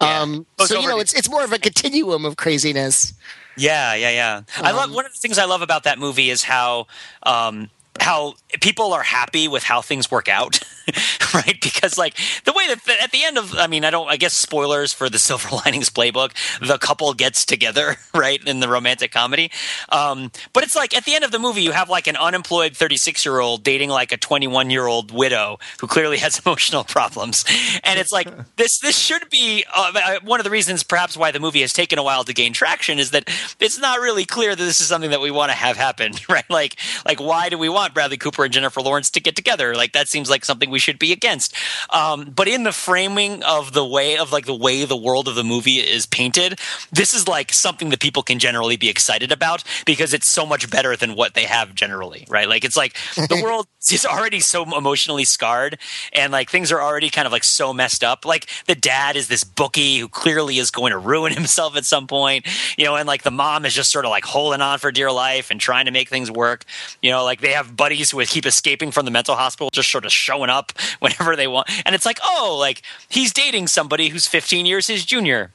[0.00, 0.20] Yeah.
[0.22, 3.12] Um, so you know, to- it's it's more of a continuum of craziness.
[3.56, 4.42] Yeah, yeah, yeah.
[4.62, 6.86] I Um, love one of the things I love about that movie is how
[7.24, 7.68] um,
[8.00, 10.60] how people are happy with how things work out,
[11.34, 11.60] right?
[11.60, 14.34] Because like the that the, at the end of, I mean, I don't, I guess
[14.34, 16.32] spoilers for the Silver Linings Playbook,
[16.66, 19.50] the couple gets together, right, in the romantic comedy.
[19.88, 22.76] Um, but it's like at the end of the movie, you have like an unemployed
[22.76, 26.38] thirty six year old dating like a twenty one year old widow who clearly has
[26.46, 27.44] emotional problems,
[27.84, 28.78] and it's like this.
[28.78, 32.02] This should be uh, one of the reasons, perhaps, why the movie has taken a
[32.02, 33.28] while to gain traction is that
[33.60, 36.48] it's not really clear that this is something that we want to have happen, right?
[36.48, 39.74] Like, like why do we want Bradley Cooper and Jennifer Lawrence to get together?
[39.74, 41.54] Like that seems like something we should be against.
[41.90, 45.34] Um, but in the framing of the way of like the way the world of
[45.34, 46.58] the movie is painted,
[46.92, 50.70] this is like something that people can generally be excited about because it's so much
[50.70, 52.48] better than what they have generally, right?
[52.48, 55.78] Like it's like the world is already so emotionally scarred
[56.12, 58.24] and like things are already kind of like so messed up.
[58.24, 62.06] Like the dad is this bookie who clearly is going to ruin himself at some
[62.06, 62.46] point,
[62.76, 65.10] you know, and like the mom is just sort of like holding on for dear
[65.10, 66.64] life and trying to make things work.
[67.02, 70.04] You know, like they have buddies who keep escaping from the mental hospital, just sort
[70.04, 71.68] of showing up whenever they want.
[71.84, 75.52] And it's like, oh, Oh, like he's dating somebody who's 15 years his junior.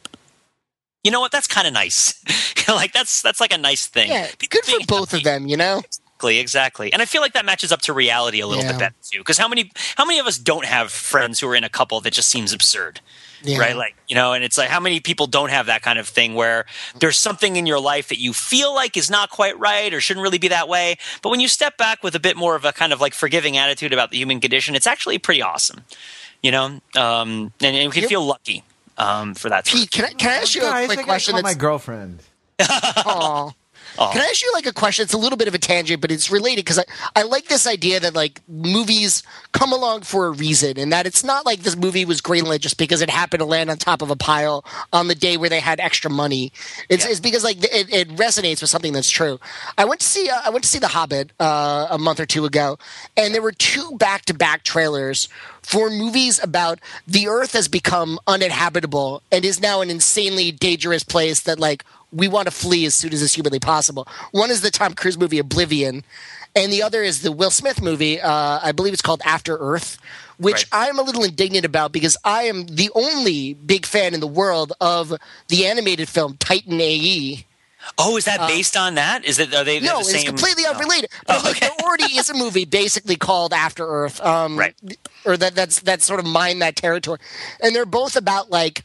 [1.03, 1.31] You know what?
[1.31, 2.15] That's kind of nice.
[2.67, 4.09] like that's that's like a nice thing.
[4.09, 5.47] Yeah, People good for both of them.
[5.47, 5.79] You know.
[5.79, 6.93] Exactly, exactly.
[6.93, 8.71] And I feel like that matches up to reality a little Yeah.
[8.71, 9.17] bit better too.
[9.19, 11.99] Because how many how many of us don't have friends who are in a couple
[12.01, 13.01] that just seems absurd?
[13.45, 13.57] Yeah.
[13.57, 13.75] Right?
[13.75, 16.33] Like, you know, and it's like how many people don't have that kind of thing
[16.33, 16.63] where
[16.97, 20.23] there's something in your life that you feel like is not quite right or shouldn't
[20.23, 20.95] really be that way.
[21.21, 23.57] But when you step back with a bit more of a kind of like forgiving
[23.57, 25.83] attitude about the human condition, it's actually pretty awesome.
[26.43, 26.65] You know?
[26.65, 28.63] Um and, and you can feel lucky
[28.97, 29.65] um for that.
[29.65, 31.33] Pete, can I, can I ask you a Guys, quick question?
[31.33, 32.19] call my girlfriend.
[33.97, 34.11] Aw.
[34.11, 35.03] Can I ask you like a question?
[35.03, 36.85] It's a little bit of a tangent, but it's related because I,
[37.15, 41.23] I like this idea that like movies come along for a reason, and that it's
[41.23, 44.09] not like this movie was greenlit just because it happened to land on top of
[44.09, 46.51] a pile on the day where they had extra money.
[46.89, 47.11] It's, Yeah.
[47.11, 49.39] it's because like it, it resonates with something that's true.
[49.77, 52.25] I went to see uh, I went to see The Hobbit uh, a month or
[52.25, 52.77] two ago,
[53.15, 55.29] and there were two back to back trailers
[55.61, 61.41] for movies about the Earth has become uninhabitable and is now an insanely dangerous place
[61.41, 64.07] that like we want to flee as soon as is humanly possible.
[64.31, 66.03] One is the Tom Cruise movie Oblivion,
[66.55, 68.21] and the other is the Will Smith movie.
[68.21, 69.97] Uh, I believe it's called After Earth,
[70.37, 70.89] which Right.
[70.89, 74.73] I'm a little indignant about because I am the only big fan in the world
[74.79, 75.13] of
[75.47, 77.45] the animated film Titan AE.
[77.97, 79.25] Oh, is that based on that?
[79.25, 80.71] Is it are they No, the it's completely Oh.
[80.71, 81.09] unrelated.
[81.27, 81.67] But Oh, like, okay.
[81.67, 84.73] there already is a movie basically called After Earth, um, Right.
[85.25, 87.19] Or that that's that's sort of mine that territory,
[87.61, 88.83] and they're both about like.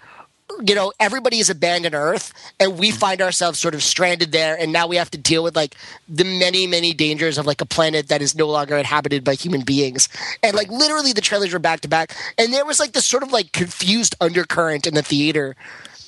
[0.64, 2.98] You know, everybody has abandoned Earth, and we Mm-hmm.
[2.98, 5.74] find ourselves sort of stranded there, and now we have to deal with like
[6.08, 9.60] the many, many dangers of like a planet that is no longer inhabited by human
[9.60, 10.08] beings.
[10.42, 13.22] And like literally, the trailers were back to back, and there was like this sort
[13.22, 15.54] of like confused undercurrent in the theater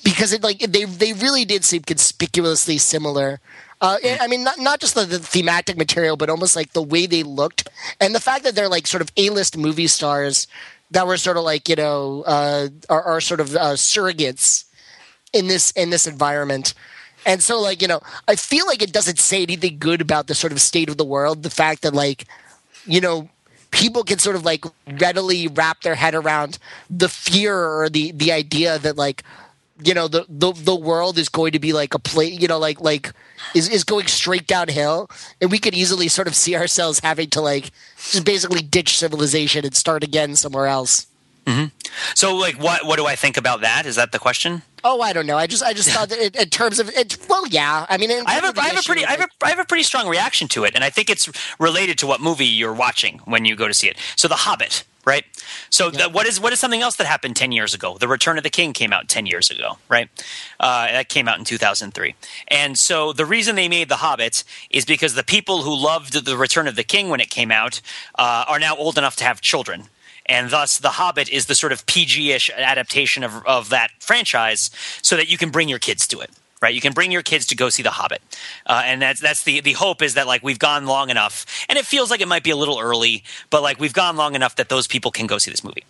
[0.03, 3.41] because it like they they really did seem conspicuously similar.
[3.83, 7.07] Uh, I mean, not not just the, the thematic material, but almost like the way
[7.07, 7.69] they looked,
[8.01, 10.47] and the fact that they're like sort of A list movie stars
[10.91, 14.65] that were sort of like you know uh, are, are sort of uh, surrogates
[15.33, 16.75] in this in this environment.
[17.27, 20.35] And so, like you know, I feel like it doesn't say anything good about the
[20.35, 21.43] sort of state of the world.
[21.43, 22.27] The fact that like
[22.87, 23.29] you know
[23.71, 24.65] people can sort of like
[24.99, 29.23] readily wrap their head around the fear or the the idea that like
[29.85, 32.59] you know the the, the world is going to be like a place you know
[32.59, 33.13] like like
[33.55, 35.11] is, is going straight downhill
[35.41, 39.65] and we could easily sort of see ourselves having to like just basically ditch civilization
[39.65, 41.07] and start again somewhere else
[41.47, 41.67] mm-hmm.
[42.15, 43.87] So like what what do I think about that?
[43.87, 44.63] Is that the question?
[44.85, 47.17] Oh i don't know i just i just thought that in, in terms of it
[47.29, 49.59] well yeah i mean I have a, have a pretty I have a, I have
[49.59, 52.73] a pretty strong reaction to it, and I think it's related to what movie you're
[52.73, 53.97] watching when you go to see it.
[54.17, 55.25] So, The Hobbit, right?
[55.71, 57.97] So, the, what is what is something else that happened ten years ago?
[57.99, 60.09] The Return of the King came out ten years ago, right?
[60.59, 62.15] Uh, that came out in two thousand three,
[62.49, 66.37] and so the reason they made The Hobbit is because the people who loved The
[66.37, 67.81] Return of the King when it came out
[68.19, 69.89] uh, are now old enough to have children.
[70.31, 74.71] And thus, The Hobbit is the sort of PG-ish adaptation of, of that franchise,
[75.03, 76.31] so that you can bring your kids to it
[76.63, 76.75] right?
[76.75, 78.21] You can bring your kids to go see The Hobbit,
[78.67, 81.79] uh, and that's that's the the hope is that like we've gone long enough, and
[81.79, 84.57] it feels like it might be a little early, but like we've gone long enough
[84.57, 85.85] that those people can go see this movie.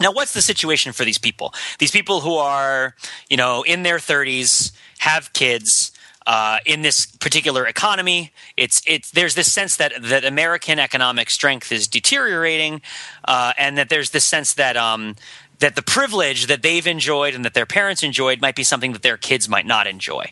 [0.00, 1.54] Now, what's the situation for these people?
[1.78, 2.94] These people who are,
[3.30, 5.90] you know, in their 30s, have kids,
[6.26, 8.32] uh, in this particular economy.
[8.56, 12.82] It's it's there's this sense that that American economic strength is deteriorating,
[13.24, 15.16] uh, and that there's this sense that um,
[15.58, 19.02] that the privilege that they've enjoyed and that their parents enjoyed might be something that
[19.02, 20.30] their kids might not enjoy.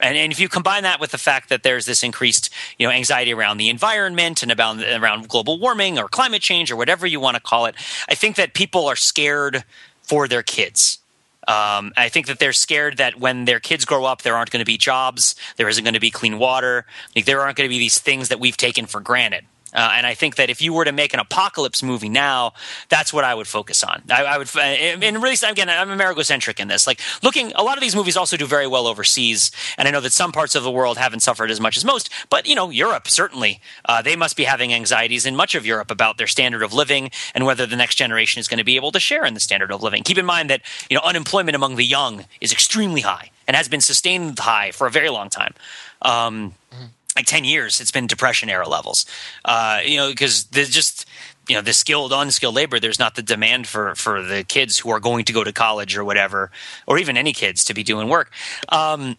[0.00, 2.92] And, and if you combine that with the fact that there's this increased, you know,
[2.92, 7.20] anxiety around the environment and about around global warming or climate change or whatever you
[7.20, 7.74] want to call it,
[8.08, 9.64] I think that people are scared
[10.02, 10.98] for their kids.
[11.48, 14.60] Um, I think that they're scared that when their kids grow up, there aren't going
[14.60, 17.72] to be jobs, there isn't going to be clean water, like there aren't going to
[17.72, 19.44] be these things that we've taken for granted.
[19.76, 22.54] Uh, and I think that if you were to make an apocalypse movie now,
[22.88, 24.02] that's what I would focus on.
[24.10, 26.86] I, I would, and really, again, I'm Americocentric in this.
[26.86, 30.00] Like looking, a lot of these movies also do very well overseas, and I know
[30.00, 32.10] that some parts of the world haven't suffered as much as most.
[32.30, 35.90] But you know, Europe certainly, uh, they must be having anxieties in much of Europe
[35.90, 38.92] about their standard of living and whether the next generation is going to be able
[38.92, 40.02] to share in the standard of living.
[40.02, 43.68] Keep in mind that you know unemployment among the young is extremely high and has
[43.68, 45.52] been sustained high for a very long time.
[46.00, 46.86] Um, mm-hmm
[47.16, 49.06] like 10 years it's been depression era levels
[49.44, 51.06] uh, you know because there's just
[51.48, 54.90] you know the skilled unskilled labor there's not the demand for for the kids who
[54.90, 56.50] are going to go to college or whatever
[56.86, 58.30] or even any kids to be doing work
[58.68, 59.16] um,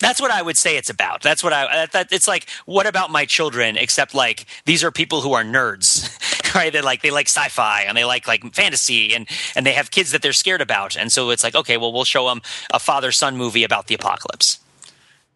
[0.00, 1.22] that's what I would say it's about.
[1.22, 1.86] That's what I.
[1.86, 3.76] That, it's like, what about my children?
[3.76, 6.72] Except like these are people who are nerds, right?
[6.72, 10.12] They like they like sci-fi and they like like fantasy and and they have kids
[10.12, 10.96] that they're scared about.
[10.96, 12.42] And so it's like, okay, well, we'll show them
[12.72, 14.60] a father son movie about the apocalypse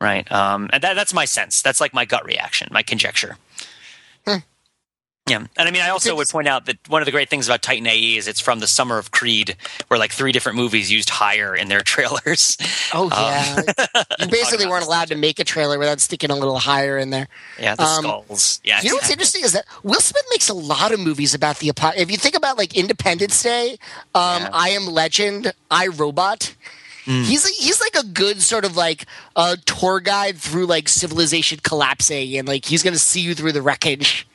[0.02, 0.30] right?
[0.30, 1.62] Um, and that, that's my sense.
[1.62, 3.36] That's like my gut reaction, my conjecture.
[4.26, 4.38] Hmm.
[5.28, 7.46] Yeah, and I mean, I also would point out that one of the great things
[7.46, 10.90] about Titan AE is it's from the summer of Creed, where like three different movies
[10.90, 12.56] used higher in their trailers.
[12.92, 13.62] Oh yeah,
[13.94, 17.10] um, you basically weren't allowed to make a trailer without sticking a little higher in
[17.10, 17.28] there.
[17.56, 18.60] Yeah, the um, skulls.
[18.64, 21.58] Yeah, you know what's interesting is that Will Smith makes a lot of movies about
[21.58, 22.02] the apocalypse.
[22.02, 23.78] If you think about like Independence Day,
[24.16, 24.50] um, yeah.
[24.52, 26.56] I Am Legend, I Robot
[27.04, 27.24] Mm.
[27.24, 31.58] He's like, he's like a good sort of like a tour guide through like civilization
[31.62, 34.26] collapsing, and like he's going to see you through the wreckage.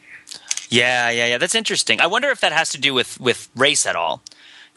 [0.70, 1.38] Yeah, yeah, yeah.
[1.38, 2.02] That's interesting.
[2.02, 4.22] I wonder if that has to do with with race at all.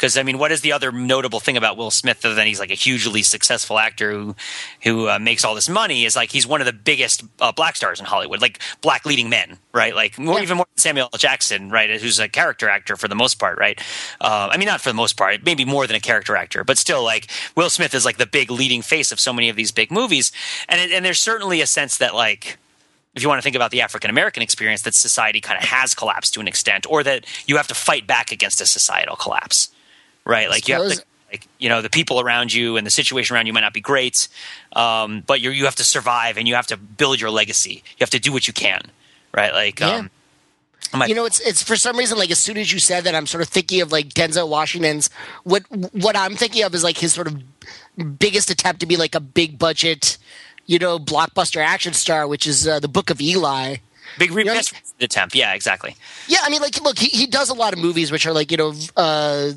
[0.01, 2.59] Because I mean, what is the other notable thing about Will Smith other than he's
[2.59, 4.35] like a hugely successful actor who
[4.83, 6.07] who uh, makes all this money?
[6.07, 9.29] Is like he's one of the biggest uh, black stars in Hollywood, like black leading
[9.29, 9.95] men, right?
[9.95, 10.45] Like more, yeah.
[10.45, 11.19] even more than Samuel L.
[11.19, 12.01] Jackson, right?
[12.01, 13.79] Who's a character actor for the most part, right?
[14.23, 16.79] Uh, I mean, not for the most part, maybe more than a character actor, but
[16.79, 19.71] still, like Will Smith is like the big leading face of so many of these
[19.71, 20.33] big movies,
[20.67, 22.57] and it, and there's certainly a sense that like
[23.15, 25.93] if you want to think about the African American experience, that society kind of has
[25.93, 29.69] collapsed to an extent, or that you have to fight back against a societal collapse
[30.31, 30.49] right?
[30.49, 33.47] Like you have to, like you know, the people around you and the situation around
[33.47, 34.29] you might not be great,
[34.75, 37.83] um, but you you have to survive and you have to build your legacy.
[37.99, 38.81] You have to do what you can,
[39.35, 39.53] right?
[39.53, 39.97] Like, yeah.
[39.97, 40.11] um,
[40.95, 43.15] my- you know, it's it's for some reason like as soon as you said that,
[43.15, 45.11] I'm sort of thinking of like Denzel Washington's.
[45.45, 47.43] What what I'm thinking of is like his sort of
[48.19, 50.17] biggest attempt to be like a big budget,
[50.67, 53.77] you know, blockbuster action star, which is uh, the Book of Eli.
[54.19, 54.49] Big re-
[55.01, 55.35] attempt.
[55.35, 55.97] Yeah, exactly.
[56.27, 58.51] Yeah, I mean, like, look, he, he does a lot of movies which are like,
[58.51, 59.51] you know, uh,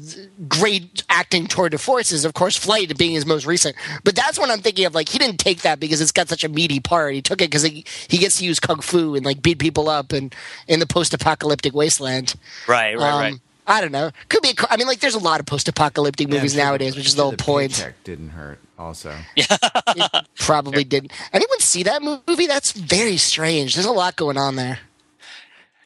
[0.47, 2.26] great acting tour de forces.
[2.26, 3.76] Of course, Flight being his most recent.
[4.04, 4.95] But that's what I'm thinking of.
[4.95, 7.14] Like, he didn't take that because it's got such a meaty part.
[7.14, 9.89] He took it because he, he gets to use kung fu and like beat people
[9.89, 10.34] up and
[10.68, 12.36] in the post-apocalyptic wasteland.
[12.68, 13.36] Right, right, um, right.
[13.66, 14.12] I don't know.
[14.30, 14.49] Could be.
[14.49, 17.24] A, I mean, like, there's a lot of post-apocalyptic yeah, movies nowadays, which is the
[17.24, 17.91] whole point.
[18.04, 18.60] Didn't hurt.
[18.78, 19.57] Also, yeah,
[20.39, 21.11] probably didn't.
[21.32, 22.47] Anyone see that movie?
[22.47, 23.76] That's very strange.
[23.76, 24.80] There's a lot going on there.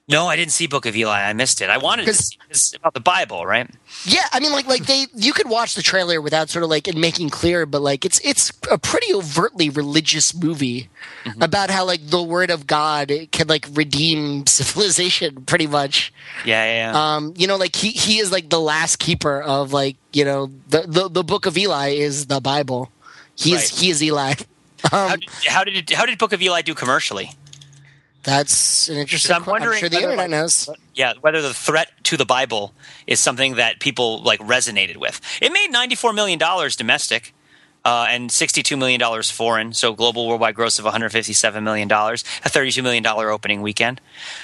[0.10, 1.22] No, I didn't see Book of Eli.
[1.22, 1.70] I missed it.
[1.70, 3.70] I wanted to see this about the Bible, right?
[4.05, 6.88] Yeah, I mean, like, like they, you could watch the trailer without sort of like
[6.88, 10.88] it making clear, but like it's it's a pretty overtly religious movie
[11.26, 11.41] mm-hmm.
[11.41, 16.14] about how like the Word of God can like redeem civilization, pretty much.
[16.45, 17.16] Yeah, yeah, yeah.
[17.16, 20.49] Um, you know, like he he is like the last keeper of like you know
[20.70, 22.89] the the, the Book of Eli is the Bible.
[23.36, 23.80] He is right.
[23.80, 24.36] he is Eli.
[24.91, 27.32] Um, how, did, how did it, how did Book of Eli do commercially?
[28.24, 29.36] That's an interesting.
[29.36, 29.76] I'm wondering.
[29.76, 30.70] I'm sure the internet knows.
[30.93, 32.74] Yeah, whether the threat to the Bible
[33.05, 35.22] is something that people like resonated with.
[35.41, 37.34] It made 94 million dollars domestic.
[37.86, 43.05] Uh, and $62 million foreign, so global worldwide gross of $157 million, a $32 million
[43.05, 44.01] opening weekend.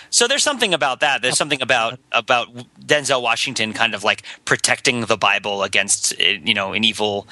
[0.09, 1.21] So there's something about that.
[1.21, 2.47] There's something about about
[2.79, 7.27] Denzel Washington kind of like protecting the Bible against you know an evil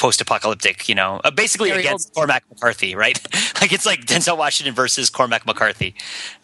[0.00, 3.20] post-apocalyptic, you know, uh, basically against Cormac McCarthy, right?
[3.60, 5.94] like it's like Denzel Washington versus Cormac McCarthy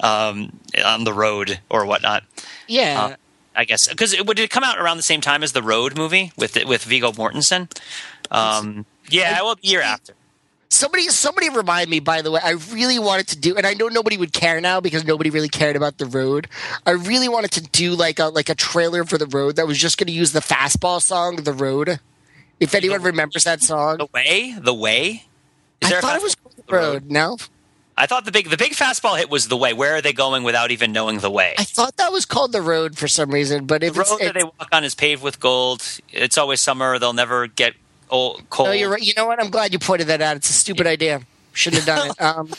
[0.00, 2.22] um, on the road or whatnot.
[2.68, 3.02] Yeah.
[3.02, 3.16] Uh,
[3.56, 5.96] I guess because it would it come out around the same time as the Road
[5.96, 7.74] movie with with Viggo Mortensen.
[8.30, 10.12] Um, yeah, well, year after.
[10.68, 12.00] Somebody, somebody remind me.
[12.00, 14.80] By the way, I really wanted to do, and I know nobody would care now
[14.80, 16.48] because nobody really cared about the road.
[16.84, 19.78] I really wanted to do like a like a trailer for the road that was
[19.78, 21.98] just going to use the fastball song, "The Road."
[22.58, 25.24] If anyone remembers that song, the way, the way.
[25.80, 26.36] Is I thought it was.
[26.36, 27.10] the road.
[27.10, 27.36] No,
[27.98, 29.72] I thought the big the big fastball hit was the way.
[29.72, 31.54] Where are they going without even knowing the way?
[31.58, 34.34] I thought that was called the road for some reason, but the road it's, that
[34.34, 35.82] they walk on is paved with gold.
[36.10, 36.98] It's always summer.
[36.98, 37.74] They'll never get
[38.10, 38.68] old, cold.
[38.68, 39.02] no, you're right.
[39.02, 39.40] You know what?
[39.40, 40.36] I'm glad you pointed that out.
[40.36, 41.22] It's a stupid idea.
[41.56, 42.20] Shouldn't have done it.
[42.22, 42.50] Um,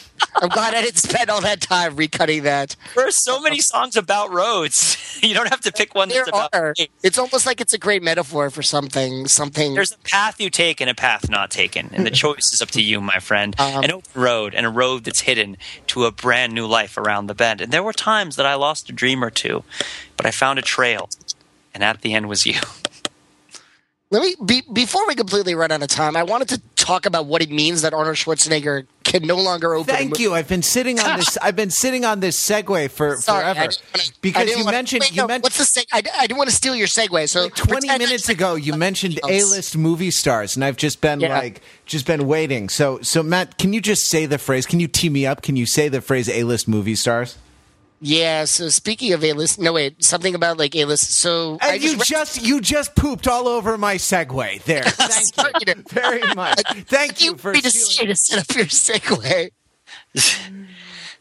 [0.41, 2.75] I'm glad I didn't spend all that time recutting that.
[2.95, 5.19] There are so many songs about roads.
[5.23, 6.49] you don't have to pick one There that's about.
[6.55, 6.73] are.
[7.03, 9.27] It's almost like it's a great metaphor for something.
[9.27, 9.75] Something.
[9.75, 12.69] There's a path you take and a path not taken, and the choice is up
[12.71, 13.55] to you, my friend.
[13.59, 17.27] Um, An open road and a road that's hidden to a brand new life around
[17.27, 17.61] the bend.
[17.61, 19.63] And there were times that I lost a dream or two,
[20.17, 21.07] but I found a trail,
[21.75, 22.59] and at the end was you.
[24.09, 26.15] Let me be, before we completely run out of time.
[26.15, 29.93] I wanted to talk about what it means that Arnold Schwarzenegger can no longer open.
[29.93, 30.33] a Thank you.
[30.33, 31.37] I've been sitting on this.
[31.37, 35.11] I've been sitting on this segue for Sorry, forever wanna- because you wanna- mentioned wait,
[35.11, 37.27] you no, mentioned what's the seg- I, I didn't want to steal your segue.
[37.29, 41.37] So Twenty minutes ago, you mentioned A-list movie stars, and I've just been Yeah.
[41.37, 42.69] like, just been waiting.
[42.69, 44.65] So, so Matt, can you just say the phrase?
[44.65, 45.41] Can you tee me up?
[45.41, 47.37] Can you say the phrase A-list movie stars?
[47.99, 48.45] Yeah.
[48.45, 51.11] So speaking of A list, no wait, something about like A list.
[51.15, 54.83] So And I you read- just you just pooped all over my segue there.
[54.83, 56.61] Thank you you very much.
[56.87, 58.09] Thank you for me to, stealing.
[58.09, 59.49] to set up your segue.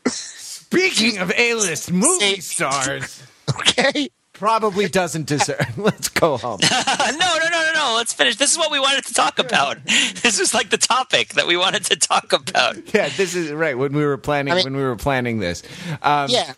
[0.06, 3.22] Speaking of A-list movie stars,
[3.58, 4.08] Okay.
[4.32, 5.78] probably doesn't deserve.
[5.78, 6.58] Let's go home.
[6.62, 6.78] no,
[7.12, 7.94] no, no, no, no.
[7.96, 8.36] Let's finish.
[8.36, 9.78] This is what we wanted to talk about.
[9.84, 12.76] This is like the topic that we wanted to talk about.
[12.94, 15.62] Yeah, this is right when we were planning I mean- when we were planning this.
[16.02, 16.52] Um, Yeah.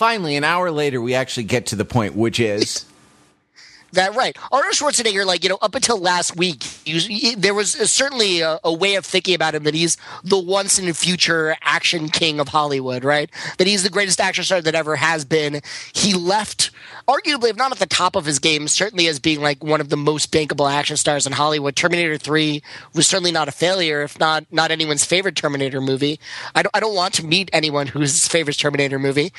[0.00, 2.86] Finally, an hour later, we actually get to the point, which is
[3.92, 4.34] That right.
[4.50, 7.84] Arnold Schwarzenegger, like you know, up until last week, he was, he- there was uh
[7.84, 11.54] certainly a, a way of thinking about him that he's the once in a future
[11.60, 13.28] action king of Hollywood, right?
[13.58, 15.60] That he's the greatest action star that ever has been.
[15.92, 16.70] He left,
[17.08, 19.88] arguably, if not at the top of his game, certainly as being like one of
[19.88, 21.76] the most bankable action stars in Hollywood.
[21.76, 22.62] Terminator Three
[22.94, 26.18] was certainly not a failure, if not not anyone's favorite Terminator movie.
[26.54, 29.32] I don't, I don't want to meet anyone whose favorite Terminator movie.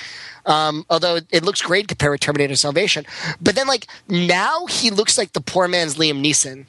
[0.46, 3.06] Um, although it looks great compared with Terminator Salvation.
[3.40, 6.66] But then, like, now he looks like the poor man's Liam Neeson.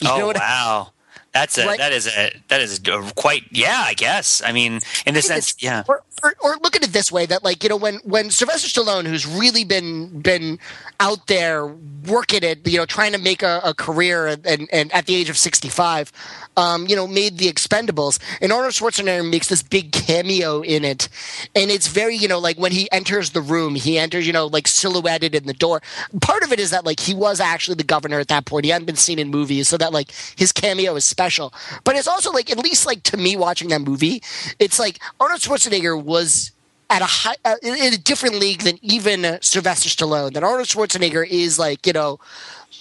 [0.00, 0.92] You oh know what I- wow,
[1.32, 1.78] that's a Right.
[1.78, 3.82] that is a that is a quite yeah.
[3.86, 4.42] I guess.
[4.44, 5.82] I mean, in the sense, yeah.
[5.88, 8.68] Or, or, or look at it this way: that like you know, when when Sylvester
[8.68, 10.58] Stallone, who's really been been
[11.00, 11.66] out there
[12.06, 15.14] working it, you know, trying to make a, a career, and, and, and at the
[15.14, 16.12] age of sixty five,
[16.56, 21.08] um, you know, made the Expendables, and Arnold Schwarzenegger makes this big cameo in it,
[21.54, 24.46] and it's very you know like when he enters the room, he enters you know
[24.46, 25.82] like silhouetted in the door.
[26.20, 28.70] Part of it is that like he was actually the governor at that point; he
[28.70, 31.52] hadn't been seen in movies, so that like his cameo is special.
[31.84, 34.22] But it's also like at least like to me watching that movie,
[34.58, 36.52] it's like Arnold Schwarzenegger was
[36.92, 40.34] at a high, uh, in a different league than even Sylvester Stallone.
[40.34, 42.20] That Arnold Schwarzenegger is like you know,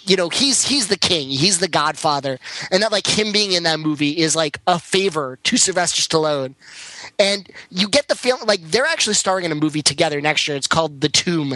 [0.06, 2.38] you know he's he's the king, he's the Godfather,
[2.72, 6.56] and that like him being in that movie is like a favor to Sylvester Stallone.
[7.18, 10.58] And you get the feeling like they're actually starring in a movie together next year.
[10.58, 11.54] It's called The Tomb,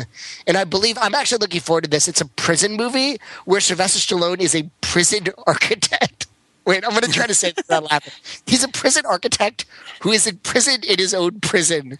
[0.47, 2.07] and I believe I'm actually looking forward to this.
[2.07, 6.24] It's a prison movie where Sylvester Stallone is a prison architect.
[6.65, 8.13] Wait, I'm going to try to say this without laughing.
[8.45, 9.65] He's a prison architect
[10.01, 11.99] who is imprisoned in his own prison,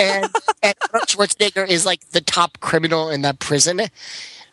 [0.00, 0.26] and
[0.62, 3.80] and Arnold Schwarzenegger is like the top criminal in that prison.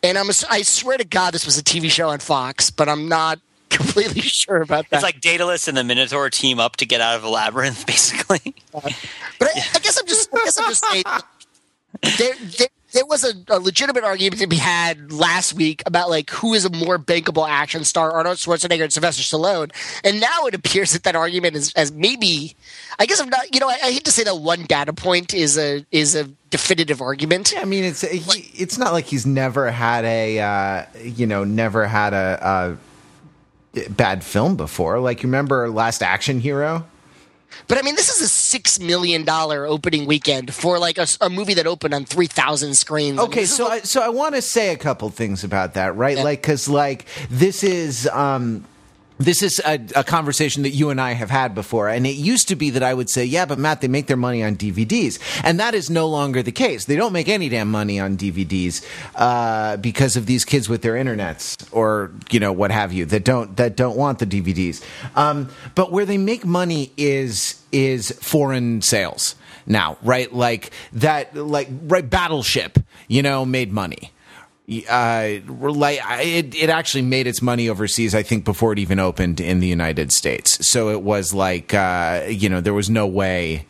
[0.02, 3.08] And I'm I swear to God, this was a TV show on Fox, but I'm
[3.08, 3.40] not
[3.70, 4.96] completely sure about that.
[4.96, 8.54] It's like Daedalus and the Minotaur team up to get out of a labyrinth, basically.
[8.72, 11.04] But I, I guess I'm just, I guess I'm just saying,
[12.18, 16.30] there, there, there was a, a legitimate argument to be had last week about like
[16.30, 19.72] who is a more bankable action star, Arnold Schwarzenegger and Sylvester Stallone,
[20.04, 22.54] and now it appears that that argument is as maybe,
[22.98, 25.34] I guess I'm not, you know, I, I hate to say that one data point
[25.34, 27.52] is a is a definitive argument.
[27.56, 31.86] I mean, it's he, it's not like he's never had a uh, you know never
[31.86, 32.78] had a,
[33.74, 35.00] a bad film before.
[35.00, 36.86] Like you remember Last Action Hero?
[37.68, 41.30] But I mean, this is a six million dollar opening weekend for like a, a
[41.30, 43.18] movie that opened on three thousand screens.
[43.18, 45.74] I mean, Okay, so like- I, so I want to say a couple things about
[45.74, 46.16] that, right?
[46.16, 46.24] Yeah.
[46.24, 48.64] Like, because like this is um,
[49.18, 52.48] this is a, a conversation that you and I have had before, and it used
[52.48, 55.18] to be that I would say, "Yeah, but Matt, they make their money on DVDs,"
[55.44, 56.86] and that is no longer the case.
[56.86, 58.84] They don't make any damn money on DVDs
[59.14, 63.24] uh, because of these kids with their internets or you know what have you that
[63.24, 64.84] don't that don't want the DVDs.
[65.16, 69.36] Um, but where they make money is is foreign sales
[69.66, 70.32] now, right?
[70.32, 74.10] Like that, like right, Battleship, you know, made money
[74.66, 78.14] uh, it, it actually made its money overseas.
[78.14, 80.66] I think before it even opened in the United States.
[80.66, 83.66] So it was like uh, you know there was no way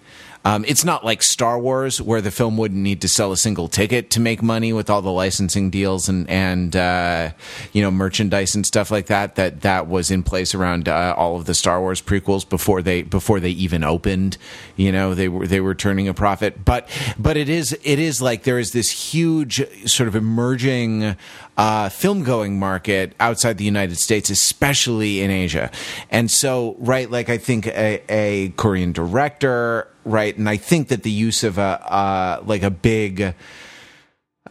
[0.47, 3.67] Um, it's not like Star Wars, where the film wouldn't need to sell a single
[3.67, 7.31] ticket to make money with all the licensing deals and and uh,
[7.73, 9.37] you know merchandise and stuff like that.
[9.37, 13.03] That that was in place around uh, all of the Star Wars prequels before they
[13.03, 14.37] before they even opened.
[14.77, 16.89] You know, they were they were turning a profit, but
[17.19, 21.17] but it is it is like there is this huge sort of emerging
[21.57, 25.71] uh, film going market outside the United States, especially in Asia.
[26.11, 31.03] And so, right, like I think a, a Korean director, right, and I think that
[31.03, 33.35] the use of a uh, like a big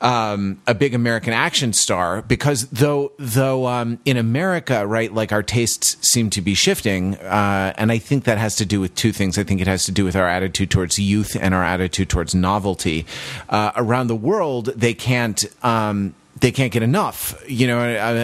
[0.02, 5.44] um, a big American action star because though though um, in America, right, like our
[5.44, 9.12] tastes seem to be shifting, uh, and I think that has to do with two
[9.12, 9.38] things.
[9.38, 12.36] I think it has to do with our attitude towards youth and our attitude towards
[12.36, 13.06] novelty.
[13.50, 15.46] Uh, around the world, they can't.
[15.64, 17.80] Um, they can't get enough, you know,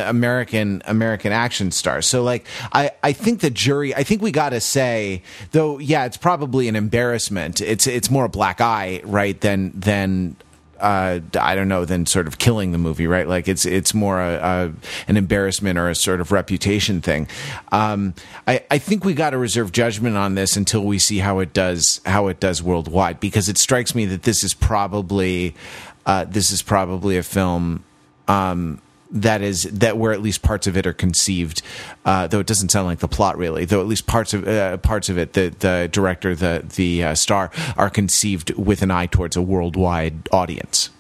[0.06, 2.06] American American action stars.
[2.06, 6.04] So like I I think the jury I think we got to say though yeah,
[6.04, 7.62] it's probably an embarrassment.
[7.62, 10.36] It's it's more a black eye, right, than than
[10.82, 13.26] uh, I don't know, than sort of killing the movie, right?
[13.26, 14.74] Like it's it's more a, a
[15.08, 17.26] an embarrassment or a sort of reputation thing.
[17.72, 18.16] Um,
[18.46, 21.54] I, I think we got to reserve judgment on this until we see how it
[21.54, 25.56] does how it does worldwide, because it strikes me that this is probably
[26.06, 27.86] uh, this is probably a film.
[28.30, 31.62] Um, that is that where at least parts of it are conceived,
[32.06, 33.66] uh, though it doesn't sound like the plot really.
[33.66, 37.16] Though at least parts of uh, parts of it, the the director, the the uh,
[37.16, 40.92] star, are conceived with an eye towards a worldwide audience.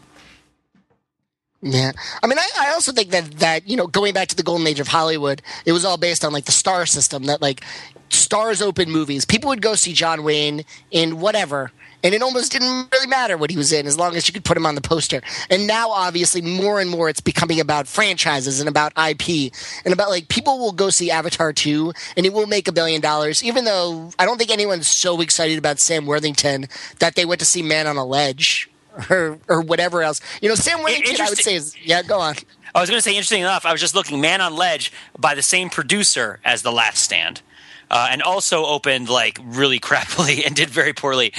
[1.62, 1.92] Yeah,
[2.24, 4.66] I mean, I, I also think that that you know, going back to the golden
[4.66, 7.26] age of Hollywood, it was all based on like the star system.
[7.26, 7.64] That like
[8.10, 11.72] stars open movies, people would go see John Wayne in whatever
[12.04, 14.46] and it almost didn't really matter what he was in as long as you could
[14.46, 15.22] put him on the poster.
[15.50, 19.52] And now, obviously, more and more it's becoming about franchises and about IP
[19.86, 23.02] and about like people will go see Avatar 2 and it will make a billion
[23.02, 26.68] dollars, even though I don't think anyone's so excited about Sam Worthington
[27.00, 28.70] that they went to see Man on a Ledge
[29.10, 30.22] or, or whatever else.
[30.42, 32.36] You know, Sam Worthington, I would say, is, yeah, go on.
[32.74, 35.34] I was going to say, interesting enough, I was just looking Man on Ledge by
[35.34, 37.42] the same producer as The Last Stand
[37.90, 41.34] uh, and also opened like really crappily and did very poorly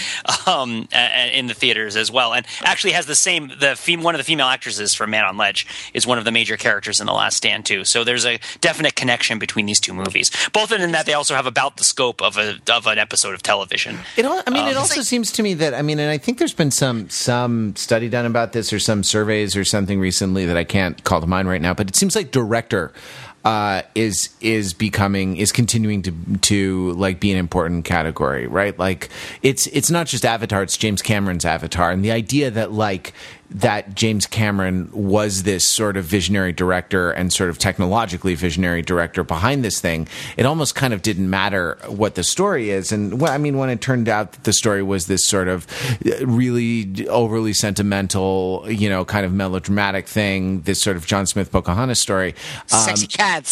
[0.47, 0.89] um,
[1.33, 2.35] in the theaters as well.
[2.35, 5.37] And actually has the same the fem- one of the female actresses from Man on
[5.37, 7.85] Ledge is one of the major characters in The Last Stand too.
[7.85, 10.31] So there's a definite connection between these two movies.
[10.53, 13.43] Both in that they also have about the scope of a of an episode of
[13.43, 13.99] television.
[14.17, 16.11] It all, I mean, um, it also like, seems to me that I mean, and
[16.11, 20.01] I think there's been some some study done about this or some surveys or something
[20.01, 22.93] recently that I can't call to mind right now, but it seems like director
[23.45, 26.13] uh, is is becoming is continuing to
[26.43, 28.79] to like be an important category, right?
[28.79, 29.09] Like
[29.43, 33.15] it's it's not just Avatar; it's James Cameron's Avatar, and the idea that like
[33.51, 39.25] that James Cameron was this sort of visionary director and sort of technologically visionary director
[39.25, 42.93] behind this thing, it almost kind of didn't matter what the story is.
[42.93, 45.67] And well, I mean, when it turned out that the story was this sort of
[46.23, 51.99] really overly sentimental, you know, kind of melodramatic thing, this sort of John Smith Pocahontas
[51.99, 52.35] story,
[52.73, 53.49] um, sexy cats,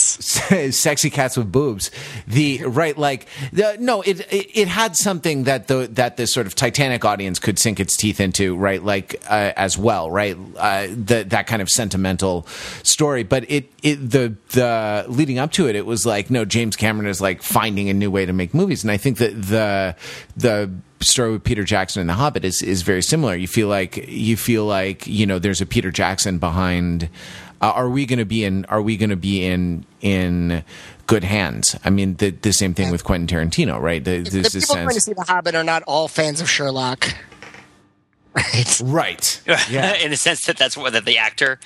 [0.77, 1.91] sexy cats with boobs.
[2.29, 6.47] The right, like the, no, it, it, it had something that the that this sort
[6.47, 8.83] of Titanic audience could sink its teeth into, right?
[8.83, 10.37] Like uh, as well well, right?
[10.59, 12.47] Uh, that that kind of sentimental
[12.83, 16.77] story, but it it the the leading up to it, it was like no, James
[16.77, 19.97] Cameron is like finding a new way to make movies, and I think that the
[20.37, 20.71] the
[21.01, 23.35] story with Peter Jackson and The Hobbit is is very similar.
[23.35, 27.09] You feel like you feel like you know there's a Peter Jackson behind.
[27.63, 28.67] Uh, are we going to be in?
[28.67, 30.65] Are we going to be in in
[31.07, 31.77] good hands?
[31.83, 34.05] I mean, the, the same thing with Quentin Tarantino, right?
[34.05, 37.15] The, the people sense, going to see The Hobbit are not all fans of Sherlock.
[38.39, 38.81] Right.
[38.85, 39.43] Right.
[39.71, 39.95] Yeah.
[39.95, 41.59] In the sense that that's what that the actor.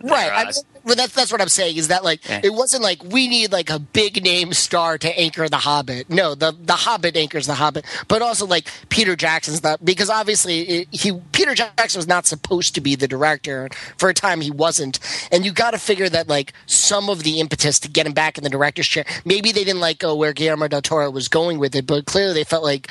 [0.00, 0.30] Right.
[0.32, 0.52] I mean,
[0.84, 2.40] well, that's that's what I'm saying is that like yeah.
[2.42, 6.08] it wasn't like we need like a big name star to anchor the Hobbit.
[6.08, 10.60] No, the the Hobbit anchors the Hobbit, but also like Peter Jackson's not because obviously
[10.60, 14.50] it, he Peter Jackson was not supposed to be the director for a time he
[14.50, 14.98] wasn't,
[15.32, 18.38] and you got to figure that like some of the impetus to get him back
[18.38, 19.04] in the director's chair.
[19.24, 22.34] Maybe they didn't like go where Guillermo del Toro was going with it, but clearly
[22.34, 22.88] they felt like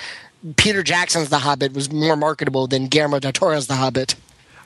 [0.55, 4.15] Peter Jackson's The Hobbit was more marketable than Guillermo del Toro's The Hobbit.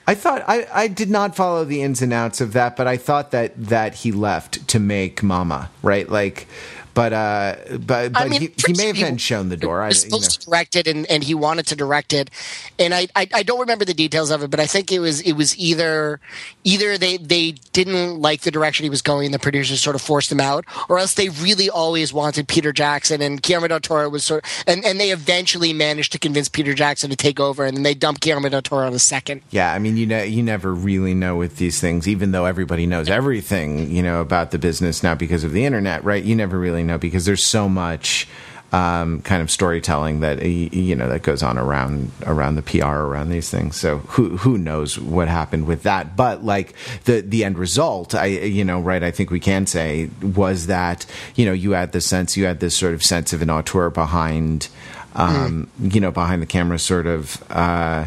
[0.07, 2.97] I thought I, I did not follow the ins and outs of that, but I
[2.97, 6.09] thought that that he left to make Mama, right?
[6.09, 6.47] Like
[6.93, 9.81] but uh, but but I mean, he, he, may have been shown the door.
[9.83, 12.29] He was supposed to direct it, and, and he wanted to direct it,
[12.77, 15.21] and I, I, I don't remember the details of it, but I think it was
[15.21, 16.19] it was either
[16.63, 20.31] either they they didn't like the direction he was going, the producers sort of forced
[20.31, 24.23] him out, or else they really always wanted Peter Jackson, and Guillermo del Toro was
[24.23, 27.75] sort of, and and they eventually managed to convince Peter Jackson to take over, and
[27.77, 29.41] then they dumped Guillermo del Toro on the second.
[29.51, 32.85] Yeah, I mean you know you never really know with these things, even though everybody
[32.85, 36.23] knows everything you know about the business now because of the internet, right?
[36.23, 38.27] You never really really know because there's so much
[38.71, 43.29] um, kind of storytelling that you know that goes on around around the PR around
[43.29, 43.75] these things.
[43.75, 46.15] So who who knows what happened with that?
[46.15, 46.73] But like
[47.03, 51.05] the the end result, I you know right, I think we can say was that
[51.35, 53.89] you know you had the sense you had this sort of sense of an auteur
[53.89, 54.69] behind
[55.15, 55.93] um, mm.
[55.93, 57.43] you know behind the camera, sort of.
[57.51, 58.05] Uh,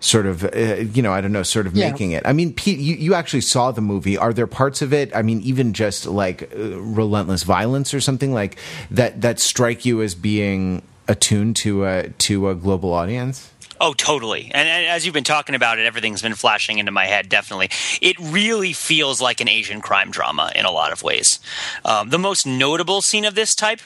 [0.00, 1.90] sort of uh, you know i don't know sort of yeah.
[1.90, 4.92] making it i mean pete you, you actually saw the movie are there parts of
[4.92, 8.58] it i mean even just like uh, relentless violence or something like
[8.90, 14.50] that that strike you as being attuned to a to a global audience Oh, totally.
[14.52, 17.70] And, and, as you've been talking about it, everything's been flashing into my head, definitely.
[18.02, 21.38] It really feels like an Asian crime drama in a lot of ways.
[21.84, 23.80] Um, the most notable scene of this type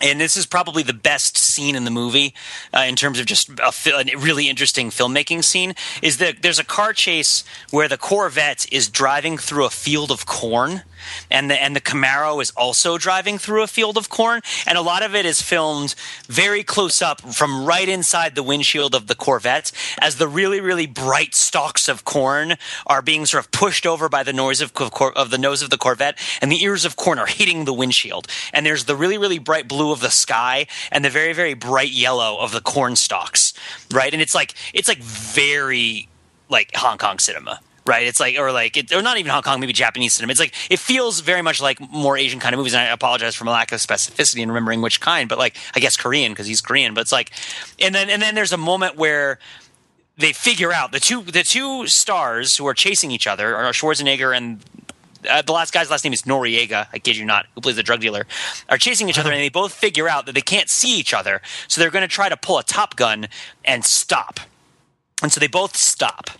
[0.00, 2.34] and this is probably the best scene in the movie
[2.74, 6.64] uh, in terms of just a, a, really interesting filmmaking scene is that there's a
[6.64, 10.82] car chase where the corvette is driving through a field of corn
[11.30, 14.82] and the and the Camaro is also driving through a field of corn, and a
[14.82, 15.94] lot of it is filmed
[16.26, 20.86] very close up from right inside the windshield of the Corvette as the really really
[20.86, 24.72] bright stalks of corn are being sort of pushed over by the noise of
[25.16, 28.26] of the nose of the Corvette, and the ears of corn are hitting the windshield,
[28.52, 31.90] and there's the really really bright blue of the sky and the very very bright
[31.90, 33.52] yellow of the corn stalks,
[33.92, 34.12] right?
[34.12, 36.08] And it's like it's like very
[36.48, 38.06] like Hong Kong cinema right?
[38.06, 40.30] It's like, or like, it, or not even Hong Kong, maybe Japanese cinema.
[40.30, 42.74] It's like, it feels very much like more Asian kind of movies.
[42.74, 45.80] And I apologize for my lack of specificity in remembering which kind, but like, I
[45.80, 46.94] guess Korean because he's Korean.
[46.94, 47.32] But it's like,
[47.80, 49.38] and then and then there's a moment where
[50.18, 54.36] they figure out the two the two stars who are chasing each other are Schwarzenegger
[54.36, 54.60] and
[55.28, 56.86] uh, the last guy's last name is Noriega.
[56.92, 58.26] I kid you not, who plays the drug dealer,
[58.68, 61.42] are chasing each other, and they both figure out that they can't see each other,
[61.66, 63.26] so they're going to try to pull a Top Gun
[63.64, 64.38] and stop.
[65.20, 66.30] And so they both stop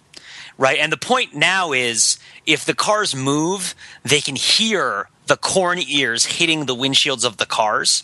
[0.59, 0.79] right?
[0.79, 6.25] And the point now is if the cars move, they can hear the corn ears
[6.25, 8.03] hitting the windshields of the cars.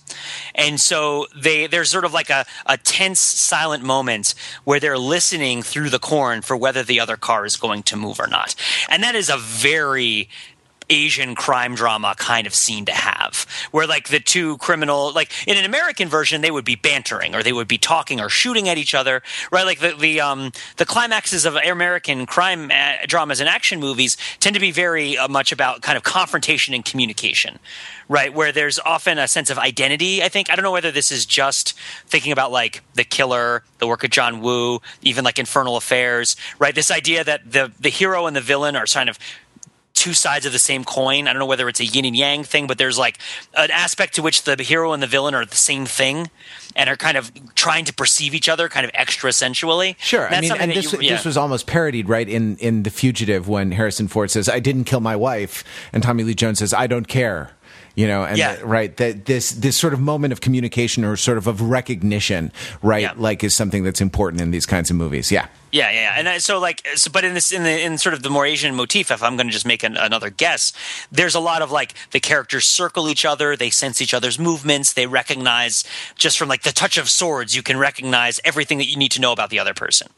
[0.54, 4.34] And so they there's sort of like a, a tense silent moment
[4.64, 8.20] where they're listening through the corn for whether the other car is going to move
[8.20, 8.54] or not.
[8.88, 10.28] And that is a very
[10.90, 15.56] Asian crime drama kind of scene to have, where like the two criminal, like in
[15.56, 18.78] an American version, they would be bantering or they would be talking or shooting at
[18.78, 19.64] each other, right?
[19.64, 24.54] Like the the um the climaxes of American crime uh, dramas and action movies tend
[24.54, 27.58] to be very uh, much about kind of confrontation and communication,
[28.08, 28.32] right?
[28.32, 30.22] Where there's often a sense of identity.
[30.22, 31.74] I think I don't know whether this is just
[32.06, 36.74] thinking about like the killer, the work of John Woo, even like Infernal Affairs, right?
[36.74, 39.18] This idea that the the hero and the villain are kind of
[40.04, 41.26] two sides of the same coin.
[41.26, 43.18] I don't know whether it's a yin and yang thing, but there's like
[43.56, 46.28] an aspect to which the hero and the villain are the same thing
[46.76, 49.96] and are kind of trying to perceive each other kind of extra sensually.
[50.00, 50.28] Sure.
[50.28, 51.12] I mean, and this, you, yeah.
[51.12, 54.84] this was almost parodied, right, in, in The Fugitive when Harrison Ford says, I didn't
[54.84, 57.52] kill my wife, and Tommy Lee Jones says, I don't care
[57.96, 58.58] you know and yeah.
[58.64, 62.50] right that this this sort of moment of communication or sort of of recognition
[62.82, 63.12] right yeah.
[63.16, 66.14] like is something that's important in these kinds of movies yeah yeah, yeah, yeah.
[66.16, 68.46] and I, so like, so, but in this, in the, in sort of the more
[68.46, 70.72] Asian motif, if I'm going to just make an, another guess,
[71.10, 74.92] there's a lot of like the characters circle each other, they sense each other's movements,
[74.92, 75.82] they recognize
[76.14, 79.20] just from like the touch of swords, you can recognize everything that you need to
[79.20, 80.08] know about the other person,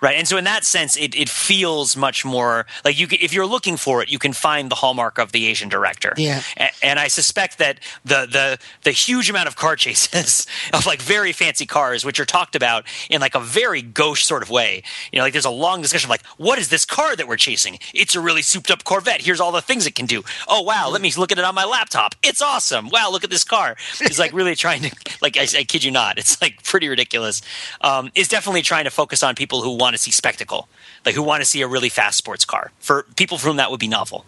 [0.00, 0.16] right?
[0.16, 3.76] And so in that sense, it, it feels much more like you, if you're looking
[3.76, 6.14] for it, you can find the hallmark of the Asian director.
[6.16, 10.86] Yeah, and, and I suspect that the the the huge amount of car chases of
[10.86, 14.50] like very fancy cars, which are talked about in like a very gauche sort of
[14.50, 14.82] way
[15.12, 17.36] you know, like there's a long discussion of like, what is this car that we're
[17.36, 17.78] chasing?
[17.94, 19.22] It's a really souped up Corvette.
[19.22, 20.22] Here's all the things it can do.
[20.48, 22.14] Oh wow, let me look at it on my laptop.
[22.22, 22.88] It's awesome.
[22.90, 23.76] Wow, look at this car.
[24.00, 26.18] It's like really trying to like I, I kid you not.
[26.18, 27.42] It's like pretty ridiculous.
[27.80, 30.68] Um, it's definitely trying to focus on people who want to see spectacle,
[31.04, 32.72] like who want to see a really fast sports car.
[32.78, 34.24] For people for whom that would be novel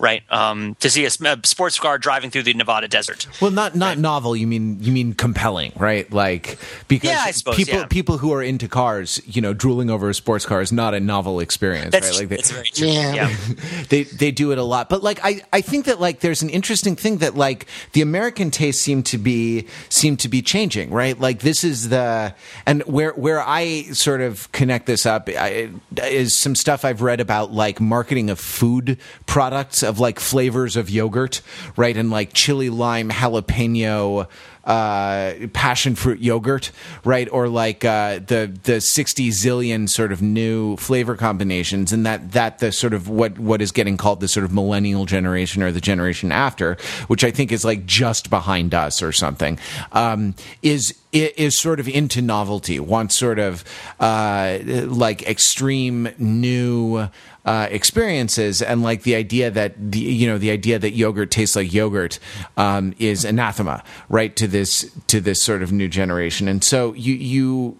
[0.00, 0.22] right?
[0.30, 3.28] Um, to see a, a, sports car driving through the Nevada desert.
[3.40, 3.98] Well, not not right?
[3.98, 4.34] novel.
[4.34, 6.10] You mean you mean compelling, right?
[6.10, 7.86] Like because yeah, suppose, people yeah.
[7.86, 11.00] people who are into cars, you know, drooling over a sports car is not a
[11.00, 12.20] novel experience, that's, right?
[12.20, 12.88] Like they, that's very true.
[12.88, 13.36] Yeah, yeah.
[13.88, 16.50] they they do it a lot, but like I I think that like there's an
[16.50, 21.18] interesting thing that like the American taste seem to be seem to be changing, right?
[21.18, 22.34] Like this is the
[22.66, 25.70] and where where I sort of connect this up I,
[26.04, 30.88] is some stuff I've read about like marketing of food products of like flavors of
[30.88, 31.42] yogurt,
[31.76, 31.96] right?
[31.96, 34.28] And like chili lime jalapeno
[34.64, 36.70] uh, passion fruit yogurt,
[37.04, 37.28] right?
[37.32, 42.58] Or like uh, the the sixty zillion sort of new flavor combinations, and that that
[42.58, 45.80] the sort of what what is getting called the sort of millennial generation or the
[45.80, 46.76] generation after,
[47.08, 49.58] which I think is like just behind us or something,
[49.92, 53.64] um, is is sort of into novelty, wants sort of
[53.98, 57.08] uh, like extreme new.
[57.50, 61.56] Uh, experiences, and like the idea that the you know the idea that yogurt tastes
[61.56, 62.20] like yogurt
[62.56, 67.14] um, is anathema, right to this to this sort of new generation, and so you
[67.14, 67.76] you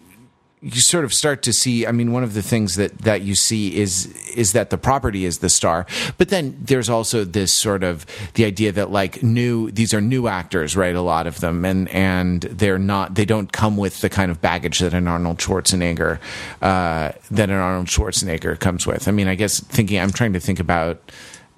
[0.62, 3.34] you sort of start to see i mean one of the things that that you
[3.34, 5.86] see is is that the property is the star.
[6.18, 10.26] But then there's also this sort of the idea that like new these are new
[10.28, 11.64] actors right a lot of them.
[11.64, 15.38] And and they're not they don't come with the kind of baggage that an arnold
[15.38, 16.18] schwarzenegger
[16.62, 19.08] uh, that an arnold schwarzenegger comes with.
[19.08, 21.00] I mean i guess thinking i'm trying to think about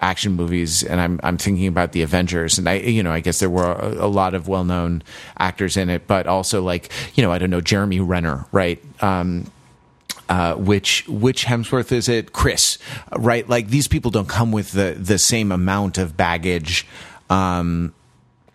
[0.03, 3.39] action movies, and I'm I'm thinking about the Avengers, and I you know I guess
[3.39, 5.03] there were a, a lot of well known
[5.39, 8.83] actors in it, but also like you know I don't know Jeremy Renner, right?
[9.03, 9.51] Um,
[10.29, 12.33] uh, which which Hemsworth is it?
[12.33, 12.79] Chris,
[13.17, 13.49] right?
[13.49, 16.87] Like these people don't come with the the same amount of baggage
[17.31, 17.95] um,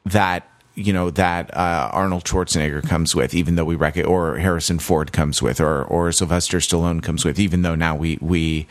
[0.05, 4.79] that you know that uh, Arnold Schwarzenegger comes with, even though we reckon, or Harrison
[4.79, 8.67] Ford comes with, or or Sylvester Stallone comes with, even though now we we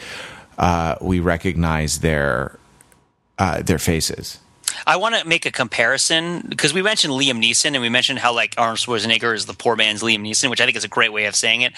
[0.58, 2.58] uh, we recognize their
[3.38, 4.38] uh, their faces.
[4.86, 8.34] I want to make a comparison because we mentioned Liam Neeson and we mentioned how
[8.34, 11.12] like Arnold Schwarzenegger is the poor man's Liam Neeson, which I think is a great
[11.12, 11.72] way of saying it.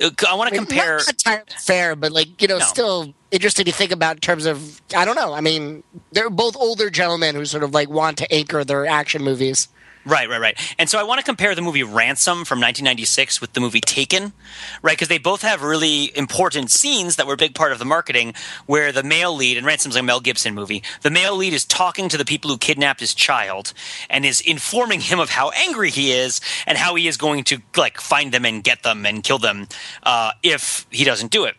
[0.00, 0.98] Uh, I want to compare.
[0.98, 2.64] Not entirely fair, but like you know, No.
[2.64, 5.32] still interesting to think about in terms of I don't know.
[5.32, 5.82] I mean,
[6.12, 9.68] they're both older gentlemen who sort of like want to anchor their action movies.
[10.06, 10.74] Right, right, right.
[10.78, 14.34] And so I want to compare the movie Ransom from 1996 with the movie Taken,
[14.82, 14.96] right?
[14.96, 18.34] Because they both have really important scenes that were a big part of the marketing
[18.66, 22.10] where the male lead, and Ransom's a Mel Gibson movie, the male lead is talking
[22.10, 23.72] to the people who kidnapped his child
[24.10, 27.58] and is informing him of how angry he is and how he is going to
[27.76, 29.68] like find them and get them and kill them
[30.02, 31.56] uh, if he doesn't do it.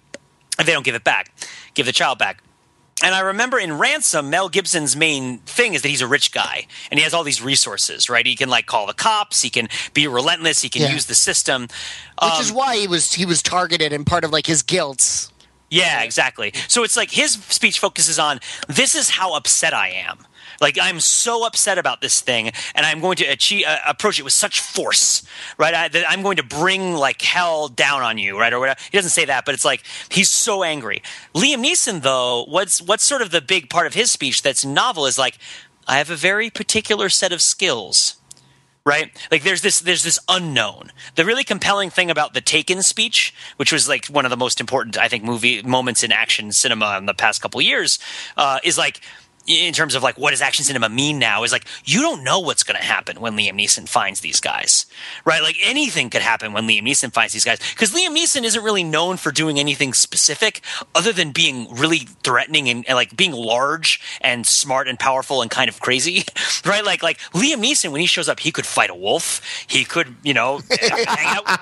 [0.59, 1.31] If they don't give it back,
[1.73, 2.44] give the child back.
[3.03, 6.65] And I remember in Ransom, Mel Gibson's main thing is that he's a rich guy
[6.89, 8.25] and he has all these resources, right?
[8.25, 10.93] He can like call the cops, he can be relentless, he can Yeah.
[10.93, 11.63] use the system.
[11.63, 15.27] Which Um, is why he was he was targeted and part of like his guilt.
[15.69, 16.53] yeah, exactly.
[16.69, 18.39] So it's like his speech focuses on
[18.69, 20.25] this is how upset I am.
[20.61, 24.23] Like I'm so upset about this thing, and I'm going to achieve, uh, approach it
[24.23, 25.23] with such force,
[25.57, 25.73] right?
[25.73, 28.53] I, that I'm going to bring like hell down on you, right?
[28.53, 28.79] Or whatever.
[28.91, 31.01] He doesn't say that, but it's like he's so angry.
[31.33, 35.05] Liam Neeson, though, what's what's sort of the big part of his speech that's novel
[35.05, 35.37] is like,
[35.87, 38.15] I have a very particular set of skills
[38.85, 43.33] right like there's this there's this unknown the really compelling thing about the taken speech
[43.57, 46.95] which was like one of the most important i think movie moments in action cinema
[46.97, 47.97] in the past couple years
[48.37, 49.01] uh, is like
[49.47, 52.39] in terms of like what does action cinema mean now is like you don't know
[52.39, 54.85] what's going to happen when Liam Neeson finds these guys
[55.23, 55.41] right?
[55.41, 58.83] Like anything could happen when Liam Neeson finds these guys because Liam Neeson isn't really
[58.83, 60.61] known for doing anything specific
[60.93, 65.51] other than being really threatening and, and like being large and smart and powerful and
[65.51, 66.23] kind of crazy
[66.65, 66.83] right?
[66.83, 69.41] Like like Liam Neeson when he shows up he could fight a wolf.
[69.67, 71.45] He could you know hang out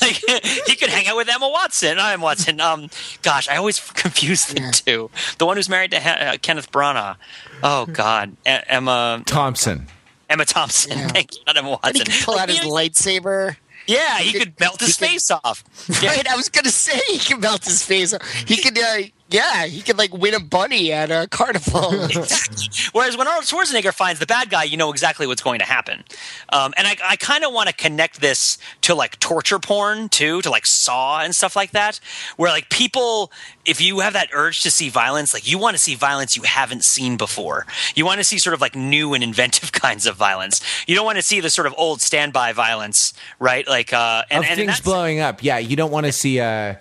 [0.00, 0.22] like,
[0.66, 1.98] he could hang out with Emma Watson.
[1.98, 2.60] I'm Watson.
[2.60, 2.88] Um
[3.22, 5.10] gosh I always confuse the two.
[5.38, 7.16] The one who's married to uh, Kenneth Branagh
[7.62, 9.86] oh god E- Emma Thompson.
[10.30, 13.56] Emma Thompson thank you not Emma And he Watson could pull out his Like, lightsaber.
[13.86, 15.62] yeah he could melt his he could- face off
[16.02, 16.10] Yeah.
[16.16, 18.14] Right, I was gonna say he could melt his face.
[18.14, 18.22] Off.
[18.46, 18.98] He could, uh,
[19.32, 21.90] yeah, he could like win a bunny at a carnival.
[22.92, 26.04] Whereas when Arnold Schwarzenegger finds the bad guy, you know exactly what's going to happen.
[26.50, 30.42] Um, and I, I kind of want to connect this to like torture porn too,
[30.42, 32.00] to like Saw and stuff like that,
[32.36, 33.32] where like people,
[33.64, 36.42] if you have that urge to see violence, like you want to see violence you
[36.42, 37.66] haven't seen before.
[37.94, 40.60] You want to see sort of like new and inventive kinds of violence.
[40.86, 43.66] You don't want to see the sort of old standby violence, right?
[43.66, 45.42] Like, uh, and, of and things blowing up.
[45.42, 46.76] Yeah, you don't want to see uh,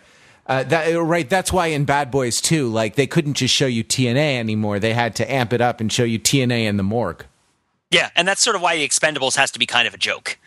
[0.52, 0.94] uh, that.
[0.94, 4.80] Right, that's why in Bad Boys 2, like they couldn't just show you TNA anymore.
[4.80, 7.26] They had to amp it up and show you TNA in the morgue.
[7.90, 10.38] Yeah, and that's sort of why the Expendables has to be kind of a joke,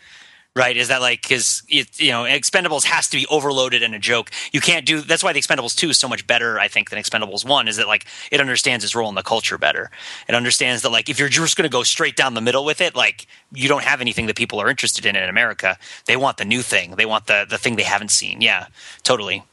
[0.55, 0.77] right?
[0.77, 4.29] Is that like because you know Expendables has to be overloaded and a joke.
[4.51, 5.01] You can't do.
[5.01, 7.67] That's why the Expendables two is so much better, I think, than Expendables one.
[7.67, 9.89] Is that like it understands its role in the culture better.
[10.27, 12.79] It understands that like if you're just going to go straight down the middle with
[12.79, 15.79] it, like you don't have anything that people are interested in in America.
[16.05, 16.91] They want the new thing.
[16.91, 18.41] They want the the thing they haven't seen.
[18.41, 18.67] Yeah,
[19.01, 19.43] totally.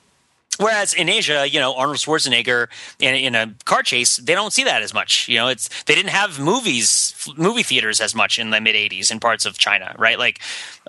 [0.59, 2.69] Whereas in Asia, you know, Arnold Schwarzenegger
[2.99, 5.27] in, in a car chase, they don't see that as much.
[5.27, 9.11] You know, it's they didn't have movies, movie theaters as much in the mid '80s
[9.11, 10.19] in parts of China, right?
[10.19, 10.41] Like,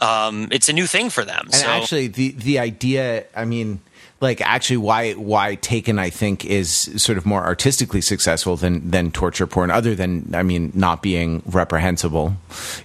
[0.01, 1.45] um, it's a new thing for them.
[1.45, 3.79] And so actually, the the idea, I mean,
[4.23, 6.69] like actually, why why Taken, I think, is
[7.01, 9.69] sort of more artistically successful than than torture porn.
[9.69, 12.35] Other than, I mean, not being reprehensible,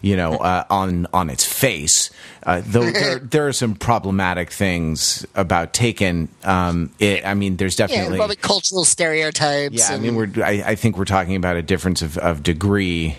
[0.03, 2.11] you know, uh, on on its face.
[2.43, 6.29] Uh, though there, there are some problematic things about Taken.
[6.45, 8.19] Um, it, I mean, there's yeah, definitely.
[8.19, 9.79] probably cultural stereotypes.
[9.89, 10.31] Yeah, I mean, we're.
[10.45, 13.17] I, I think we're talking about a difference of, of degree,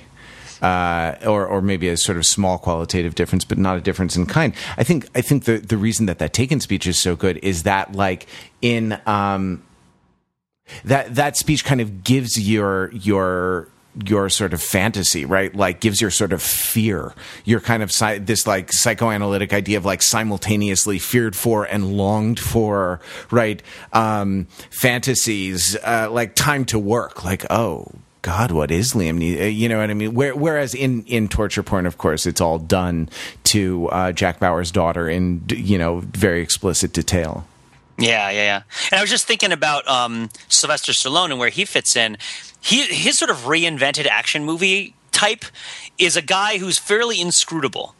[0.61, 4.25] uh, or or maybe a sort of small qualitative difference, but not a difference in
[4.25, 4.53] kind.
[4.77, 5.07] I think.
[5.15, 8.27] I think the the reason that that Taken speech is so good is that like
[8.61, 9.63] in um,
[10.85, 13.67] that that speech kind of gives your your
[14.05, 15.53] your sort of fantasy, right?
[15.53, 17.13] Like gives your sort of fear,
[17.43, 22.39] your kind of sci- this like psychoanalytic idea of like simultaneously feared for and longed
[22.39, 23.61] for, right?
[23.91, 27.91] Um, fantasies, uh, like time to work, like oh
[28.21, 29.17] God, what is Liam?
[29.17, 30.13] Ne- uh, You know what I mean?
[30.13, 33.09] Where, whereas in, in torture porn, of course, it's all done
[33.45, 37.47] to uh, Jack Bauer's daughter in you know very explicit detail.
[37.97, 38.61] Yeah, yeah, yeah.
[38.91, 42.17] And I was just thinking about um, Sylvester Stallone and where he fits in.
[42.61, 45.45] He his sort of reinvented action movie type
[45.97, 47.95] is a guy who's fairly inscrutable.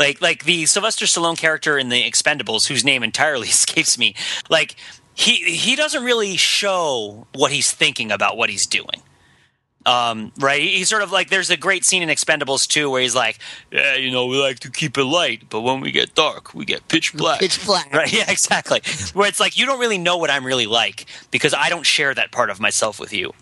[0.00, 4.14] Like like the Sylvester Stallone character in the Expendables, whose name entirely escapes me.
[4.50, 4.74] Like
[5.14, 9.02] he he doesn't really show what he's thinking about what he's doing.
[9.84, 10.62] Um, right?
[10.62, 13.38] He's sort of like there's a great scene in Expendables 2 where he's like,
[13.72, 16.64] yeah, you know, we like to keep it light, but when we get dark, we
[16.64, 17.40] get pitch black.
[17.40, 17.92] Pitch black.
[17.92, 18.12] Right?
[18.12, 18.80] Yeah, exactly.
[19.12, 22.14] Where it's like you don't really know what I'm really like because I don't share
[22.14, 23.32] that part of myself with you.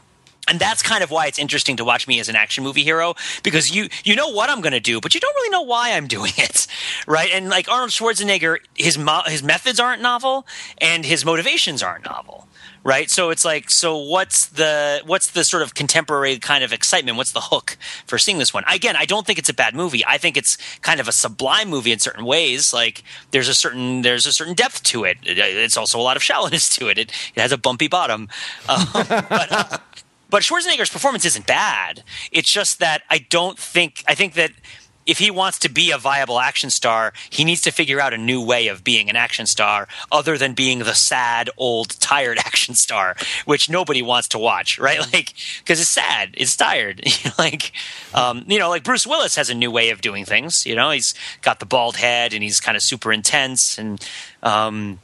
[0.49, 3.15] And that's kind of why it's interesting to watch me as an action movie hero
[3.45, 5.93] because you you know what I'm going to do, but you don't really know why
[5.93, 6.67] I'm doing it,
[7.07, 7.31] right?
[7.33, 10.47] And like Arnold Schwarzenegger, his mo- his methods aren't novel
[10.79, 12.49] and his motivations aren't novel,
[12.85, 13.11] right?
[13.11, 17.17] So it's like, so what's the what's the sort of contemporary kind of excitement?
[17.17, 17.77] What's the hook
[18.07, 18.65] for seeing this one?
[18.69, 20.05] Again, I don't think it's a bad movie.
[20.07, 22.73] I think it's kind of a sublime movie in certain ways.
[22.73, 25.19] Like there's a certain there's a certain depth to it.
[25.23, 26.99] It- It's also a lot of shallowness to it.
[26.99, 28.29] It, it has a bumpy bottom,
[28.69, 29.53] um, but.
[29.53, 29.79] Uh,
[30.31, 32.05] but Schwarzenegger's performance isn't bad.
[32.31, 34.53] It's just that I don't think I think that
[35.11, 38.17] if he wants to be a viable action star, he needs to figure out a
[38.17, 42.77] new way of being an action star other than being the sad, old, tired action
[42.77, 45.01] star, which nobody wants to watch, right?
[45.13, 47.03] Like because it's sad, it's tired.
[47.39, 47.73] like
[48.15, 50.65] um, you know, like Bruce Willis has a new way of doing things.
[50.67, 54.07] You know, he's got the bald head and he's kind of super intense and
[54.45, 55.01] um,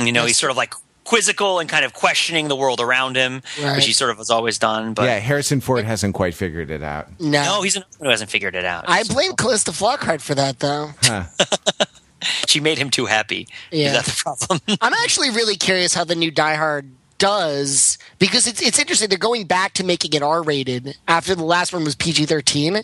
[0.00, 0.74] you know, he's sort of like
[1.06, 3.76] quizzical and kind of questioning the world around him, Right.
[3.76, 4.92] which he sort of has always done.
[4.92, 7.08] But yeah, Harrison Ford hasn't quite figured it out.
[7.20, 8.84] No, no, he's another one who hasn't figured it out.
[8.88, 10.90] I blame Calista Flockhart for that, though.
[12.46, 13.46] she made him too happy.
[13.70, 13.88] Yeah.
[13.88, 14.60] Is that the problem?
[14.80, 19.08] I'm actually really curious how the new Die Hard does because it's it's interesting.
[19.08, 22.82] They're going back to making it R rated after the last one was PG thirteen.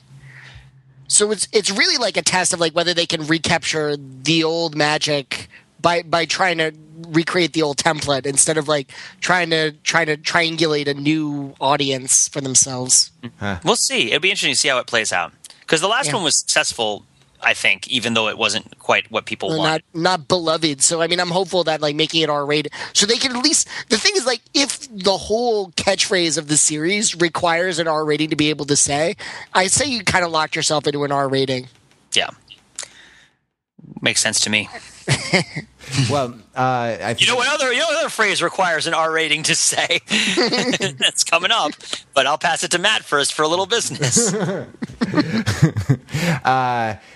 [1.08, 4.74] So it's it's really like a test of like whether they can recapture the old
[4.74, 5.48] magic
[5.82, 6.72] by by trying to
[7.08, 8.90] recreate the old template instead of like
[9.20, 13.10] trying to trying to triangulate a new audience for themselves.
[13.64, 14.08] we'll see.
[14.12, 15.32] It'll be interesting to see how it plays out.
[15.60, 16.14] Because the last Yeah.
[16.14, 17.04] one was successful,
[17.40, 19.82] I think, even though it wasn't quite what people Well, wanted.
[19.94, 20.80] not not beloved.
[20.82, 23.42] So I mean, I'm hopeful that like making it R rated, so they can at
[23.42, 23.66] least.
[23.88, 28.30] The thing is, like, if the whole catchphrase of the series requires an R rating
[28.30, 29.16] to be able to say,
[29.54, 31.68] I say you kind of locked yourself into an R rating.
[32.14, 32.28] yeah.
[34.00, 34.68] Makes sense to me.
[36.10, 39.12] Well, uh, I You know what other you know what other phrase requires an R
[39.12, 40.00] rating to say?
[40.98, 41.72] That's coming up.
[42.14, 44.32] But I'll pass it to Matt first for a little business.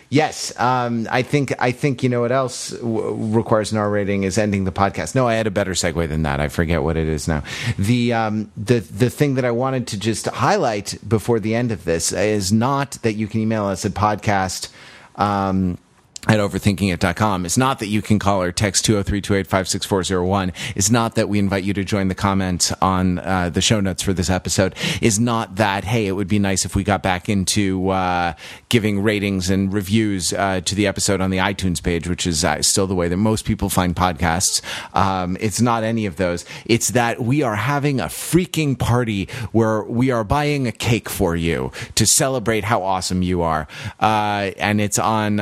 [0.08, 4.22] Yes, um, I think I think you know what else w- requires an R rating
[4.22, 5.14] is ending the podcast.
[5.14, 6.40] No, I had a better segue than that.
[6.40, 7.42] I forget what it is now.
[7.78, 11.84] The um, the the thing that I wanted to just highlight before the end of
[11.84, 14.68] this is not that you can email us at podcast.
[15.16, 15.78] Um,
[16.26, 17.46] at overthinkingit.com.
[17.46, 20.52] It's not that you can call or text 203-285-6401.
[20.74, 24.02] It's not that we invite you to join the comments on uh, the show notes
[24.02, 24.74] for this episode.
[25.00, 28.34] It's not that, hey, it would be nice if we got back into uh,
[28.68, 32.60] giving ratings and reviews uh, to the episode on the iTunes page, which is uh,
[32.60, 34.62] still the way that most people find podcasts.
[34.94, 36.44] Um, it's not any of those.
[36.64, 41.36] It's that we are having a freaking party where we are buying a cake for
[41.36, 43.68] you to celebrate how awesome you are.
[44.00, 45.40] Uh, and it's on...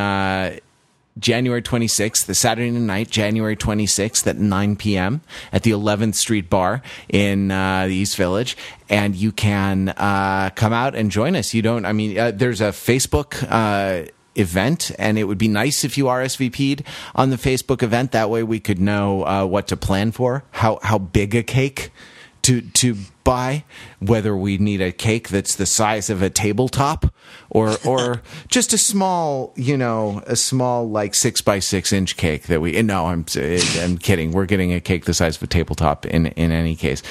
[1.18, 5.20] January 26th, the Saturday night, January 26th at 9 p.m.
[5.52, 8.56] at the 11th Street Bar in uh, the East Village.
[8.88, 11.54] And you can uh, come out and join us.
[11.54, 13.46] You don't, I mean, uh, there's a Facebook.
[13.48, 16.82] Uh, event and it would be nice if you RSVP'd
[17.14, 20.80] on the Facebook event that way we could know uh, what to plan for how
[20.82, 21.92] how big a cake
[22.42, 23.64] to to buy
[24.00, 27.06] whether we need a cake that's the size of a tabletop
[27.50, 32.44] or or just a small you know a small like six by six inch cake
[32.44, 33.24] that we no I'm
[33.80, 34.32] I'm kidding.
[34.32, 37.02] We're getting a cake the size of a tabletop in in any case.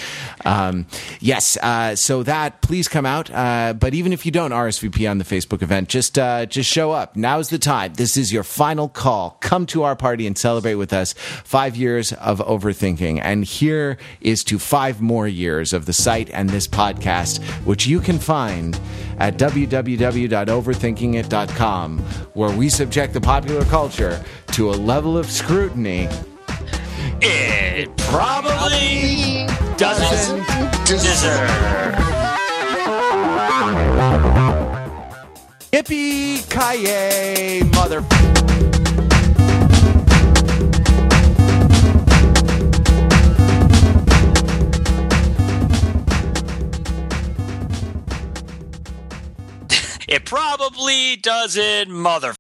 [0.46, 0.86] Um,
[1.20, 3.32] yes uh, so that please come out.
[3.32, 6.92] Uh, but even if you don't RSVP on the Facebook event just uh, just show
[6.92, 7.16] up.
[7.16, 7.94] Now's the time.
[7.96, 9.38] This is your final call.
[9.42, 11.14] Come to our party and celebrate with us.
[11.14, 13.20] Five years of overthinking.
[13.24, 18.00] And here is to five more years of the site and this podcast, which you
[18.00, 18.80] can find
[19.20, 22.00] at www.overthinkingit.com,
[22.34, 26.08] where we subject the popular culture to a level of scrutiny
[27.26, 29.46] it probably
[29.78, 30.44] doesn't
[30.86, 31.50] Deserve.
[35.72, 38.53] Yippee ki mother.
[50.14, 52.32] It probably doesn't, mother.